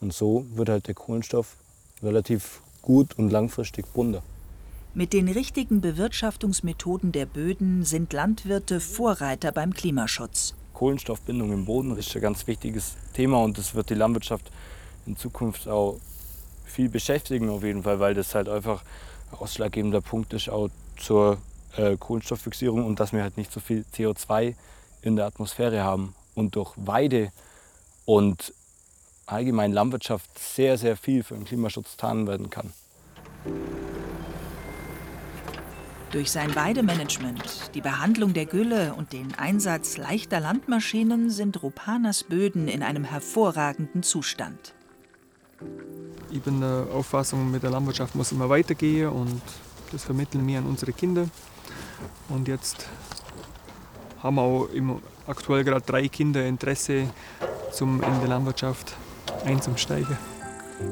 Und 0.00 0.12
so 0.12 0.44
wird 0.54 0.68
halt 0.68 0.88
der 0.88 0.94
Kohlenstoff 0.94 1.56
relativ 2.02 2.60
gut 2.82 3.18
und 3.18 3.30
langfristig 3.30 3.86
bunter. 3.92 4.22
Mit 4.94 5.14
den 5.14 5.28
richtigen 5.28 5.80
Bewirtschaftungsmethoden 5.80 7.12
der 7.12 7.24
Böden 7.24 7.84
sind 7.84 8.12
Landwirte 8.12 8.78
Vorreiter 8.78 9.50
beim 9.50 9.72
Klimaschutz. 9.72 10.54
Kohlenstoffbindung 10.74 11.52
im 11.52 11.64
Boden 11.64 11.96
ist 11.96 12.14
ein 12.14 12.20
ganz 12.20 12.46
wichtiges 12.46 12.96
Thema 13.14 13.42
und 13.42 13.56
das 13.56 13.74
wird 13.74 13.88
die 13.88 13.94
Landwirtschaft 13.94 14.50
in 15.06 15.16
Zukunft 15.16 15.66
auch 15.66 15.98
viel 16.64 16.88
beschäftigen 16.88 17.48
auf 17.48 17.62
jeden 17.62 17.84
Fall, 17.84 18.00
weil 18.00 18.14
das 18.14 18.34
halt 18.34 18.48
einfach 18.48 18.82
ein 19.30 19.38
ausschlaggebender 19.38 20.00
Punkt 20.00 20.32
ist 20.34 20.48
auch 20.50 20.68
zur 20.96 21.38
äh, 21.76 21.96
Kohlenstofffixierung 21.96 22.84
und 22.84 23.00
dass 23.00 23.12
wir 23.12 23.22
halt 23.22 23.36
nicht 23.36 23.52
so 23.52 23.60
viel 23.60 23.84
CO2 23.94 24.54
in 25.02 25.16
der 25.16 25.26
Atmosphäre 25.26 25.82
haben 25.82 26.14
und 26.34 26.56
durch 26.56 26.74
Weide 26.76 27.32
und 28.04 28.52
allgemein 29.32 29.72
Landwirtschaft 29.72 30.38
sehr, 30.38 30.78
sehr 30.78 30.96
viel 30.96 31.22
für 31.22 31.34
den 31.34 31.44
Klimaschutz 31.44 31.92
getan 31.92 32.26
werden 32.26 32.50
kann. 32.50 32.72
Durch 36.12 36.30
sein 36.30 36.54
Weidemanagement, 36.54 37.70
die 37.74 37.80
Behandlung 37.80 38.34
der 38.34 38.44
Gülle 38.44 38.92
und 38.92 39.14
den 39.14 39.34
Einsatz 39.38 39.96
leichter 39.96 40.40
Landmaschinen 40.40 41.30
sind 41.30 41.62
Rupanas 41.62 42.24
Böden 42.24 42.68
in 42.68 42.82
einem 42.82 43.04
hervorragenden 43.04 44.02
Zustand. 44.02 44.74
Ich 46.30 46.42
bin 46.42 46.60
der 46.60 46.86
Auffassung, 46.92 47.50
mit 47.50 47.62
der 47.62 47.70
Landwirtschaft 47.70 48.14
muss 48.14 48.30
immer 48.30 48.50
weitergehen 48.50 49.08
und 49.08 49.40
das 49.90 50.04
vermitteln 50.04 50.46
wir 50.46 50.58
an 50.58 50.66
unsere 50.66 50.92
Kinder. 50.92 51.28
Und 52.28 52.46
jetzt 52.46 52.86
haben 54.22 54.38
auch 54.38 54.68
im, 54.74 55.00
aktuell 55.26 55.64
gerade 55.64 55.84
drei 55.86 56.08
Kinder 56.08 56.44
Interesse, 56.44 57.08
zum 57.72 58.02
in 58.02 58.20
der 58.20 58.28
Landwirtschaft 58.28 58.96
einzusteigen. 59.44 60.16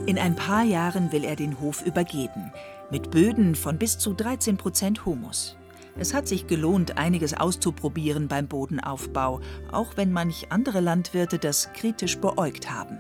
In 0.07 0.19
ein 0.19 0.37
paar 0.37 0.63
Jahren 0.63 1.13
will 1.13 1.25
er 1.25 1.37
den 1.37 1.61
Hof 1.61 1.83
übergeben, 1.85 2.53
mit 2.91 3.11
Böden 3.11 3.55
von 3.55 3.79
bis 3.79 3.99
zu 3.99 4.15
13 4.15 4.57
Prozent 4.57 5.05
Humus. 5.05 5.57
Es 5.99 6.15
hat 6.15 6.29
sich 6.29 6.47
gelohnt, 6.47 6.99
einiges 6.99 7.35
auszuprobieren 7.35 8.29
beim 8.29 8.47
Bodenaufbau, 8.47 9.41
auch 9.73 9.97
wenn 9.97 10.13
manch 10.13 10.47
andere 10.51 10.81
Landwirte 10.81 11.39
das 11.39 11.73
kritisch 11.75 12.19
beäugt 12.19 12.71
haben. 12.71 12.99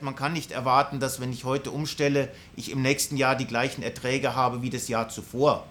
Man 0.00 0.16
kann 0.16 0.32
nicht 0.32 0.50
erwarten, 0.50 0.98
dass 0.98 1.20
wenn 1.20 1.32
ich 1.32 1.44
heute 1.44 1.70
umstelle, 1.70 2.30
ich 2.56 2.70
im 2.70 2.80
nächsten 2.80 3.18
Jahr 3.18 3.36
die 3.36 3.46
gleichen 3.46 3.82
Erträge 3.82 4.34
habe 4.34 4.62
wie 4.62 4.70
das 4.70 4.88
Jahr 4.88 5.10
zuvor. 5.10 5.66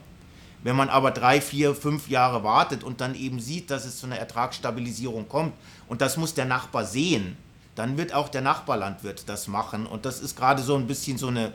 Wenn 0.61 0.75
man 0.75 0.89
aber 0.89 1.11
drei, 1.11 1.41
vier, 1.41 1.73
fünf 1.73 2.09
Jahre 2.09 2.43
wartet 2.43 2.83
und 2.83 3.01
dann 3.01 3.15
eben 3.15 3.39
sieht, 3.39 3.71
dass 3.71 3.85
es 3.85 3.97
zu 3.97 4.05
einer 4.05 4.17
Ertragsstabilisierung 4.17 5.27
kommt, 5.27 5.53
und 5.87 6.01
das 6.01 6.17
muss 6.17 6.35
der 6.35 6.45
Nachbar 6.45 6.85
sehen, 6.85 7.37
dann 7.79 7.97
wird 7.97 8.13
auch 8.13 8.27
der 8.27 8.41
Nachbarlandwirt 8.41 9.29
das 9.29 9.47
machen. 9.47 9.85
Und 9.85 10.05
das 10.05 10.19
ist 10.19 10.35
gerade 10.35 10.61
so 10.61 10.75
ein 10.75 10.85
bisschen 10.85 11.17
so 11.17 11.27
eine, 11.27 11.53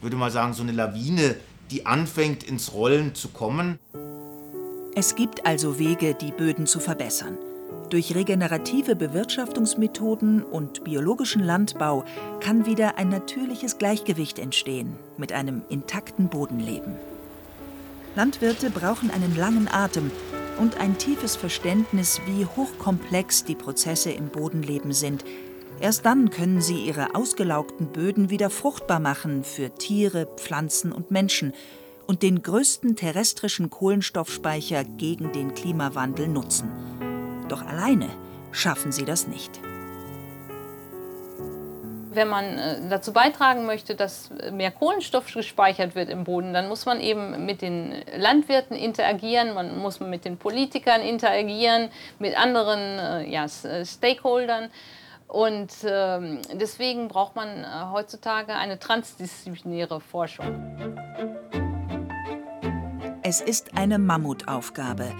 würde 0.00 0.16
mal 0.16 0.30
sagen, 0.30 0.54
so 0.54 0.62
eine 0.62 0.72
Lawine, 0.72 1.36
die 1.70 1.84
anfängt 1.84 2.42
ins 2.42 2.72
Rollen 2.72 3.14
zu 3.14 3.28
kommen. 3.28 3.78
Es 4.94 5.14
gibt 5.14 5.44
also 5.44 5.78
Wege, 5.78 6.14
die 6.14 6.32
Böden 6.32 6.66
zu 6.66 6.80
verbessern. 6.80 7.36
Durch 7.90 8.14
regenerative 8.14 8.96
Bewirtschaftungsmethoden 8.96 10.42
und 10.42 10.82
biologischen 10.82 11.42
Landbau 11.42 12.06
kann 12.40 12.64
wieder 12.64 12.96
ein 12.96 13.10
natürliches 13.10 13.76
Gleichgewicht 13.76 14.38
entstehen 14.38 14.96
mit 15.18 15.32
einem 15.32 15.60
intakten 15.68 16.28
Bodenleben. 16.28 16.96
Landwirte 18.14 18.70
brauchen 18.70 19.10
einen 19.10 19.36
langen 19.36 19.68
Atem 19.68 20.10
und 20.58 20.78
ein 20.78 20.96
tiefes 20.96 21.36
Verständnis, 21.36 22.18
wie 22.24 22.46
hochkomplex 22.46 23.44
die 23.44 23.54
Prozesse 23.54 24.10
im 24.10 24.28
Bodenleben 24.28 24.92
sind. 24.92 25.22
Erst 25.78 26.06
dann 26.06 26.30
können 26.30 26.62
sie 26.62 26.86
ihre 26.86 27.14
ausgelaugten 27.14 27.88
Böden 27.92 28.30
wieder 28.30 28.48
fruchtbar 28.48 28.98
machen 28.98 29.44
für 29.44 29.74
Tiere, 29.74 30.26
Pflanzen 30.36 30.90
und 30.90 31.10
Menschen 31.10 31.52
und 32.06 32.22
den 32.22 32.42
größten 32.42 32.96
terrestrischen 32.96 33.68
Kohlenstoffspeicher 33.68 34.84
gegen 34.84 35.32
den 35.32 35.52
Klimawandel 35.54 36.28
nutzen. 36.28 36.70
Doch 37.48 37.62
alleine 37.62 38.08
schaffen 38.52 38.90
sie 38.90 39.04
das 39.04 39.28
nicht. 39.28 39.60
Wenn 42.10 42.28
man 42.28 42.56
äh, 42.56 42.88
dazu 42.88 43.12
beitragen 43.12 43.66
möchte, 43.66 43.94
dass 43.94 44.30
mehr 44.50 44.70
Kohlenstoff 44.70 45.30
gespeichert 45.34 45.94
wird 45.94 46.08
im 46.08 46.24
Boden, 46.24 46.54
dann 46.54 46.68
muss 46.68 46.86
man 46.86 47.02
eben 47.02 47.44
mit 47.44 47.60
den 47.60 47.92
Landwirten 48.16 48.74
interagieren, 48.74 49.52
man 49.52 49.76
muss 49.78 50.00
mit 50.00 50.24
den 50.24 50.38
Politikern 50.38 51.02
interagieren, 51.02 51.90
mit 52.18 52.34
anderen 52.38 52.80
äh, 52.98 53.30
ja, 53.30 53.46
Stakeholdern. 53.84 54.70
Und 55.28 55.72
ähm, 55.84 56.40
deswegen 56.54 57.08
braucht 57.08 57.34
man 57.34 57.48
äh, 57.48 57.66
heutzutage 57.90 58.54
eine 58.54 58.78
transdisziplinäre 58.78 60.00
Forschung. 60.00 60.46
Es 63.22 63.40
ist 63.40 63.76
eine 63.76 63.98
Mammutaufgabe, 63.98 65.12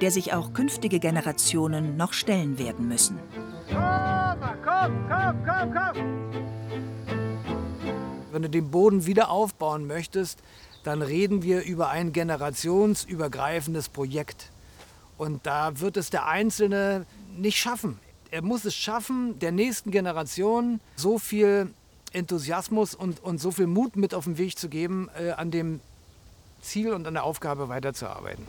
der 0.00 0.10
sich 0.10 0.32
auch 0.32 0.54
künftige 0.54 0.98
Generationen 0.98 1.98
noch 1.98 2.14
stellen 2.14 2.58
werden 2.58 2.88
müssen. 2.88 3.18
Komm, 3.68 4.40
komm, 4.64 5.44
komm, 5.44 5.74
komm! 5.74 6.30
Wenn 8.32 8.42
du 8.42 8.48
den 8.48 8.70
Boden 8.70 9.04
wieder 9.04 9.30
aufbauen 9.30 9.86
möchtest, 9.86 10.42
dann 10.84 11.02
reden 11.02 11.42
wir 11.42 11.62
über 11.62 11.90
ein 11.90 12.12
generationsübergreifendes 12.12 13.90
Projekt. 13.90 14.50
Und 15.18 15.44
da 15.44 15.80
wird 15.80 15.98
es 15.98 16.08
der 16.08 16.26
Einzelne 16.26 17.04
nicht 17.36 17.58
schaffen 17.58 17.98
er 18.30 18.42
muss 18.42 18.64
es 18.64 18.74
schaffen, 18.74 19.38
der 19.38 19.52
nächsten 19.52 19.90
Generation 19.90 20.80
so 20.96 21.18
viel 21.18 21.72
Enthusiasmus 22.12 22.94
und, 22.94 23.22
und 23.22 23.40
so 23.40 23.50
viel 23.50 23.66
Mut 23.66 23.96
mit 23.96 24.14
auf 24.14 24.24
den 24.24 24.38
Weg 24.38 24.58
zu 24.58 24.68
geben, 24.68 25.08
äh, 25.18 25.30
an 25.32 25.50
dem 25.50 25.80
Ziel 26.60 26.92
und 26.92 27.06
an 27.06 27.14
der 27.14 27.24
Aufgabe 27.24 27.68
weiterzuarbeiten. 27.68 28.46